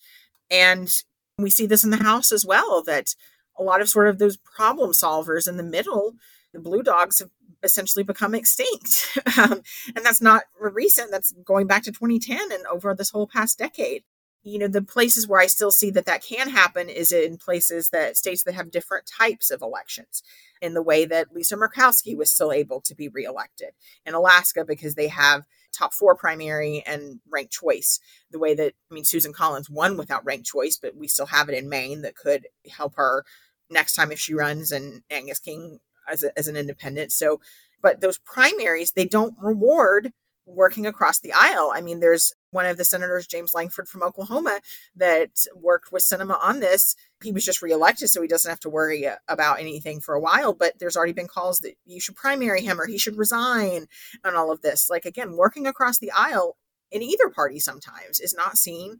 And 0.50 0.90
we 1.36 1.50
see 1.50 1.66
this 1.66 1.84
in 1.84 1.90
the 1.90 1.98
House 1.98 2.32
as 2.32 2.46
well, 2.46 2.82
that 2.84 3.14
a 3.58 3.62
lot 3.62 3.82
of 3.82 3.88
sort 3.88 4.08
of 4.08 4.18
those 4.18 4.38
problem 4.38 4.92
solvers 4.92 5.46
in 5.46 5.58
the 5.58 5.62
middle, 5.62 6.14
the 6.54 6.60
blue 6.60 6.82
dogs 6.82 7.18
have 7.18 7.30
essentially 7.62 8.02
become 8.02 8.34
extinct. 8.34 9.18
um, 9.38 9.62
and 9.94 10.04
that's 10.04 10.22
not 10.22 10.44
recent, 10.60 11.10
that's 11.10 11.32
going 11.44 11.66
back 11.66 11.82
to 11.84 11.92
2010 11.92 12.52
and 12.52 12.66
over 12.66 12.94
this 12.94 13.10
whole 13.10 13.26
past 13.26 13.58
decade 13.58 14.02
you 14.48 14.58
know 14.58 14.68
the 14.68 14.82
places 14.82 15.26
where 15.26 15.40
i 15.40 15.46
still 15.46 15.70
see 15.70 15.90
that 15.90 16.06
that 16.06 16.22
can 16.22 16.48
happen 16.48 16.88
is 16.88 17.12
in 17.12 17.36
places 17.36 17.90
that 17.90 18.16
states 18.16 18.44
that 18.44 18.54
have 18.54 18.70
different 18.70 19.04
types 19.06 19.50
of 19.50 19.62
elections 19.62 20.22
in 20.60 20.74
the 20.74 20.82
way 20.82 21.04
that 21.04 21.34
lisa 21.34 21.56
murkowski 21.56 22.16
was 22.16 22.30
still 22.30 22.52
able 22.52 22.80
to 22.80 22.94
be 22.94 23.08
reelected 23.08 23.70
in 24.06 24.14
alaska 24.14 24.64
because 24.64 24.94
they 24.94 25.08
have 25.08 25.44
top 25.72 25.92
four 25.92 26.14
primary 26.14 26.82
and 26.86 27.20
ranked 27.30 27.52
choice 27.52 28.00
the 28.30 28.38
way 28.38 28.54
that 28.54 28.72
i 28.90 28.94
mean 28.94 29.04
susan 29.04 29.32
collins 29.32 29.68
won 29.68 29.96
without 29.96 30.24
ranked 30.24 30.46
choice 30.46 30.78
but 30.80 30.96
we 30.96 31.08
still 31.08 31.26
have 31.26 31.48
it 31.48 31.58
in 31.58 31.68
maine 31.68 32.02
that 32.02 32.16
could 32.16 32.46
help 32.70 32.94
her 32.96 33.24
next 33.70 33.94
time 33.94 34.12
if 34.12 34.18
she 34.18 34.34
runs 34.34 34.72
and 34.72 35.02
angus 35.10 35.38
king 35.38 35.78
as, 36.10 36.22
a, 36.22 36.36
as 36.38 36.48
an 36.48 36.56
independent 36.56 37.12
so 37.12 37.40
but 37.82 38.00
those 38.00 38.18
primaries 38.18 38.92
they 38.92 39.06
don't 39.06 39.34
reward 39.40 40.12
working 40.48 40.86
across 40.86 41.20
the 41.20 41.32
aisle. 41.32 41.70
I 41.74 41.80
mean, 41.80 42.00
there's 42.00 42.34
one 42.50 42.66
of 42.66 42.76
the 42.76 42.84
senators, 42.84 43.26
James 43.26 43.54
Lankford 43.54 43.88
from 43.88 44.02
Oklahoma, 44.02 44.60
that 44.96 45.30
worked 45.54 45.92
with 45.92 46.02
Sinema 46.02 46.38
on 46.42 46.60
this. 46.60 46.96
He 47.22 47.32
was 47.32 47.44
just 47.44 47.62
reelected, 47.62 48.08
so 48.08 48.22
he 48.22 48.28
doesn't 48.28 48.48
have 48.48 48.60
to 48.60 48.70
worry 48.70 49.06
about 49.28 49.60
anything 49.60 50.00
for 50.00 50.14
a 50.14 50.20
while. 50.20 50.54
But 50.54 50.78
there's 50.78 50.96
already 50.96 51.12
been 51.12 51.28
calls 51.28 51.58
that 51.60 51.74
you 51.84 52.00
should 52.00 52.16
primary 52.16 52.62
him 52.62 52.80
or 52.80 52.86
he 52.86 52.98
should 52.98 53.16
resign 53.16 53.86
and 54.24 54.36
all 54.36 54.50
of 54.50 54.62
this. 54.62 54.88
Like, 54.88 55.04
again, 55.04 55.36
working 55.36 55.66
across 55.66 55.98
the 55.98 56.10
aisle 56.12 56.56
in 56.90 57.02
either 57.02 57.28
party 57.28 57.60
sometimes 57.60 58.18
is 58.18 58.34
not 58.34 58.56
seen 58.56 58.98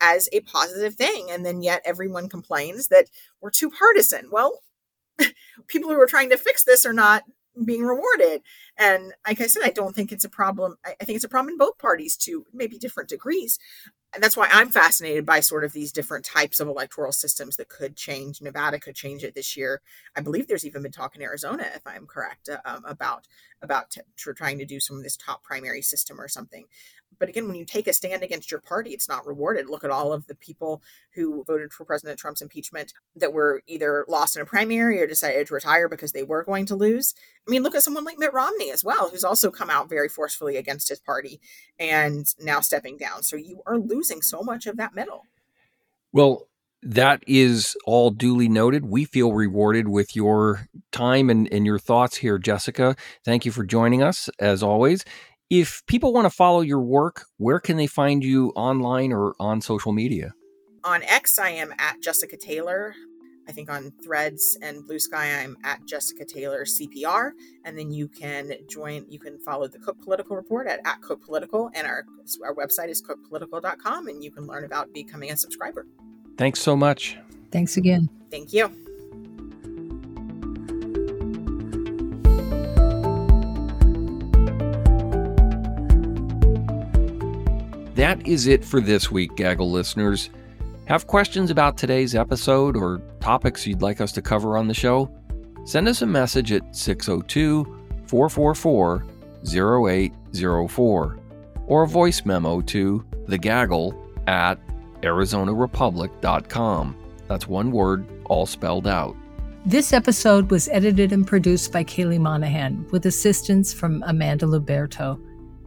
as 0.00 0.28
a 0.32 0.40
positive 0.40 0.94
thing. 0.94 1.28
And 1.30 1.46
then 1.46 1.62
yet 1.62 1.80
everyone 1.84 2.28
complains 2.28 2.88
that 2.88 3.06
we're 3.40 3.50
too 3.50 3.70
partisan. 3.70 4.28
Well, 4.30 4.60
people 5.76 5.90
who 5.90 6.00
are 6.00 6.06
trying 6.06 6.30
to 6.30 6.38
fix 6.38 6.64
this 6.64 6.86
are 6.86 6.92
not 6.92 7.24
being 7.64 7.82
rewarded. 7.82 8.42
And 8.78 9.12
like 9.26 9.40
I 9.40 9.46
said, 9.46 9.62
I 9.64 9.70
don't 9.70 9.94
think 9.94 10.12
it's 10.12 10.24
a 10.24 10.30
problem. 10.30 10.76
I, 10.84 11.04
think 11.04 11.16
it's 11.16 11.24
a 11.24 11.28
problem 11.28 11.52
in 11.52 11.58
both 11.58 11.78
parties 11.78 12.16
to 12.18 12.44
maybe 12.52 12.78
different 12.78 13.08
degrees. 13.08 13.58
and 14.14 14.22
that's 14.22 14.36
why 14.36 14.48
I'm 14.50 14.70
fascinated 14.70 15.26
by 15.26 15.40
sort 15.40 15.64
of 15.64 15.72
these 15.72 15.92
different 15.92 16.24
types 16.24 16.60
of 16.60 16.68
electoral 16.68 17.12
systems 17.12 17.56
that 17.56 17.68
could 17.68 17.96
change. 17.96 18.40
Nevada 18.40 18.78
could 18.78 18.94
change 18.94 19.24
it 19.24 19.34
this 19.34 19.56
year. 19.56 19.80
I 20.16 20.20
believe 20.20 20.48
there's 20.48 20.66
even 20.66 20.82
been 20.82 20.92
talk 20.92 21.16
in 21.16 21.22
Arizona, 21.22 21.66
if 21.74 21.86
I'm 21.86 22.06
correct, 22.06 22.48
uh, 22.48 22.58
um, 22.64 22.84
about 22.86 23.26
about 23.62 23.90
t- 23.90 24.00
trying 24.16 24.58
to 24.58 24.64
do 24.64 24.80
some 24.80 24.96
of 24.96 25.02
this 25.02 25.16
top 25.16 25.42
primary 25.42 25.82
system 25.82 26.20
or 26.20 26.28
something. 26.28 26.64
But 27.18 27.28
again, 27.28 27.46
when 27.46 27.56
you 27.56 27.64
take 27.64 27.86
a 27.86 27.92
stand 27.92 28.22
against 28.22 28.50
your 28.50 28.60
party, 28.60 28.90
it's 28.90 29.08
not 29.08 29.26
rewarded. 29.26 29.70
Look 29.70 29.84
at 29.84 29.90
all 29.90 30.12
of 30.12 30.26
the 30.26 30.34
people 30.34 30.82
who 31.14 31.44
voted 31.44 31.72
for 31.72 31.84
President 31.84 32.18
Trump's 32.18 32.42
impeachment 32.42 32.92
that 33.14 33.32
were 33.32 33.62
either 33.66 34.04
lost 34.08 34.36
in 34.36 34.42
a 34.42 34.46
primary 34.46 35.00
or 35.00 35.06
decided 35.06 35.46
to 35.46 35.54
retire 35.54 35.88
because 35.88 36.12
they 36.12 36.22
were 36.22 36.44
going 36.44 36.66
to 36.66 36.76
lose. 36.76 37.14
I 37.46 37.50
mean, 37.50 37.62
look 37.62 37.74
at 37.74 37.82
someone 37.82 38.04
like 38.04 38.18
Mitt 38.18 38.34
Romney 38.34 38.70
as 38.70 38.84
well, 38.84 39.08
who's 39.08 39.24
also 39.24 39.50
come 39.50 39.70
out 39.70 39.88
very 39.88 40.08
forcefully 40.08 40.56
against 40.56 40.88
his 40.88 41.00
party 41.00 41.40
and 41.78 42.26
now 42.40 42.60
stepping 42.60 42.98
down. 42.98 43.22
So 43.22 43.36
you 43.36 43.62
are 43.66 43.78
losing 43.78 44.20
so 44.20 44.42
much 44.42 44.66
of 44.66 44.76
that 44.76 44.94
middle. 44.94 45.22
Well, 46.12 46.48
that 46.86 47.22
is 47.26 47.76
all 47.84 48.10
duly 48.10 48.48
noted. 48.48 48.86
We 48.86 49.04
feel 49.04 49.32
rewarded 49.32 49.88
with 49.88 50.14
your 50.14 50.68
time 50.92 51.28
and, 51.30 51.52
and 51.52 51.66
your 51.66 51.78
thoughts 51.78 52.16
here, 52.16 52.38
Jessica. 52.38 52.94
Thank 53.24 53.44
you 53.44 53.52
for 53.52 53.64
joining 53.64 54.02
us 54.02 54.30
as 54.38 54.62
always. 54.62 55.04
If 55.50 55.84
people 55.86 56.12
want 56.12 56.26
to 56.26 56.30
follow 56.30 56.60
your 56.60 56.80
work, 56.80 57.26
where 57.38 57.60
can 57.60 57.76
they 57.76 57.86
find 57.86 58.22
you 58.22 58.50
online 58.56 59.12
or 59.12 59.34
on 59.38 59.60
social 59.60 59.92
media? 59.92 60.32
On 60.84 61.02
X, 61.02 61.38
I 61.38 61.50
am 61.50 61.74
at 61.78 62.00
Jessica 62.00 62.36
Taylor. 62.36 62.94
I 63.48 63.52
think 63.52 63.70
on 63.70 63.92
Threads 64.02 64.58
and 64.60 64.84
Blue 64.86 64.98
Sky, 64.98 65.40
I'm 65.40 65.56
at 65.64 65.84
Jessica 65.86 66.24
Taylor 66.24 66.64
CPR. 66.64 67.30
And 67.64 67.78
then 67.78 67.92
you 67.92 68.08
can 68.08 68.52
join, 68.68 69.06
you 69.08 69.20
can 69.20 69.38
follow 69.38 69.68
the 69.68 69.78
Cook 69.78 70.02
Political 70.02 70.36
Report 70.36 70.66
at, 70.66 70.80
at 70.84 71.00
Cook 71.00 71.24
Political. 71.24 71.70
And 71.74 71.86
our, 71.86 72.04
our 72.44 72.54
website 72.54 72.88
is 72.88 73.02
cookpolitical.com. 73.02 74.08
And 74.08 74.22
you 74.22 74.32
can 74.32 74.46
learn 74.46 74.64
about 74.64 74.92
becoming 74.92 75.30
a 75.30 75.36
subscriber. 75.36 75.86
Thanks 76.36 76.60
so 76.60 76.76
much. 76.76 77.16
Thanks 77.50 77.76
again. 77.76 78.08
Thank 78.30 78.52
you. 78.52 78.70
That 87.94 88.26
is 88.26 88.46
it 88.46 88.62
for 88.62 88.82
this 88.82 89.10
week, 89.10 89.34
Gaggle 89.36 89.70
listeners. 89.70 90.28
Have 90.84 91.06
questions 91.06 91.50
about 91.50 91.78
today's 91.78 92.14
episode 92.14 92.76
or 92.76 93.00
topics 93.20 93.66
you'd 93.66 93.80
like 93.80 94.02
us 94.02 94.12
to 94.12 94.22
cover 94.22 94.58
on 94.58 94.68
the 94.68 94.74
show? 94.74 95.10
Send 95.64 95.88
us 95.88 96.02
a 96.02 96.06
message 96.06 96.52
at 96.52 96.76
602 96.76 97.64
444 98.06 99.04
0804 99.48 101.18
or 101.66 101.82
a 101.82 101.88
voice 101.88 102.24
memo 102.24 102.60
to 102.60 103.04
thegaggle 103.26 103.98
at 104.28 104.60
arizonarepublic.com. 105.06 106.96
That's 107.28 107.48
one 107.48 107.70
word, 107.72 108.06
all 108.26 108.46
spelled 108.46 108.86
out. 108.86 109.16
This 109.64 109.92
episode 109.92 110.50
was 110.50 110.68
edited 110.68 111.12
and 111.12 111.26
produced 111.26 111.72
by 111.72 111.82
Kaylee 111.82 112.20
Monahan 112.20 112.86
with 112.92 113.06
assistance 113.06 113.72
from 113.74 114.04
Amanda 114.06 114.46
Luberto. 114.46 115.20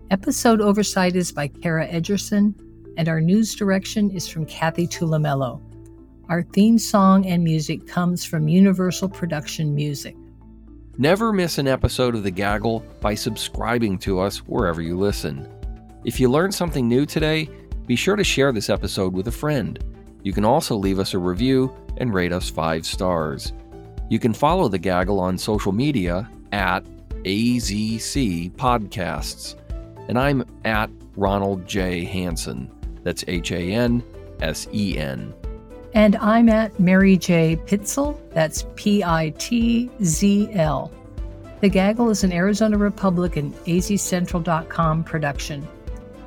Episode 0.10 0.62
oversight 0.62 1.16
is 1.16 1.32
by 1.32 1.48
Kara 1.50 1.86
Edgerson, 1.88 2.56
and 2.98 3.10
our 3.10 3.20
news 3.20 3.56
direction 3.56 4.10
is 4.12 4.28
from 4.28 4.46
Kathy 4.46 4.88
Tulumello. 4.88 5.62
Our 6.30 6.44
theme 6.44 6.78
song 6.78 7.26
and 7.26 7.44
music 7.44 7.88
comes 7.88 8.24
from 8.24 8.48
Universal 8.48 9.10
Production 9.10 9.76
Music. 9.76 10.16
Never 10.98 11.34
miss 11.34 11.58
an 11.58 11.68
episode 11.68 12.16
of 12.16 12.24
The 12.24 12.32
Gaggle 12.32 12.86
by 13.02 13.16
subscribing 13.16 13.98
to 14.00 14.20
us 14.20 14.38
wherever 14.40 14.82
you 14.82 14.98
listen. 14.98 15.48
If 16.06 16.20
you 16.20 16.30
learned 16.30 16.54
something 16.54 16.88
new 16.88 17.06
today, 17.06 17.50
be 17.90 17.96
sure 17.96 18.16
to 18.16 18.24
share 18.24 18.52
this 18.52 18.70
episode 18.70 19.16
with 19.16 19.28
a 19.30 19.32
friend. 19.32 19.84
You 20.22 20.32
can 20.32 20.46
also 20.46 20.76
leave 20.76 21.00
us 21.00 21.16
a 21.16 21.18
review 21.18 21.76
and 21.98 22.14
rate 22.14 22.32
us 22.32 22.48
five 22.48 22.86
stars. 22.86 23.52
You 24.12 24.20
can 24.20 24.32
follow 24.32 24.68
The 24.68 24.78
Gaggle 24.78 25.20
on 25.20 25.40
social 25.40 25.72
media 25.72 26.30
at 26.52 26.82
AZC 27.24 28.52
Podcasts 28.52 29.56
and 30.08 30.20
I'm 30.20 30.46
at 30.66 30.92
Ronald 31.16 31.66
J. 31.66 32.04
Hansen. 32.04 32.70
That's 33.02 33.26
H 33.28 33.52
A 33.52 33.60
N 33.60 34.04
S 34.40 34.68
E 34.72 34.96
N. 34.96 35.34
And 35.96 36.16
I'm 36.18 36.48
at 36.48 36.80
Mary 36.80 37.18
J. 37.18 37.56
Pitzl. 37.56 38.20
That's 38.36 38.68
P 38.76 39.04
I 39.04 39.34
T 39.40 39.90
Z 40.04 40.50
L. 40.54 40.92
The 41.62 41.70
Gaggle 41.70 42.12
is 42.12 42.24
an 42.24 42.34
Arizona 42.34 42.78
Republican, 42.78 43.52
azcentral.com 43.66 45.04
production. 45.06 45.68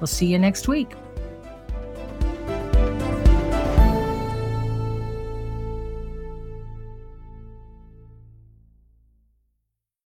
We'll 0.01 0.09
see 0.09 0.27
you 0.27 0.41
next 0.41 0.67
week. 0.67 0.97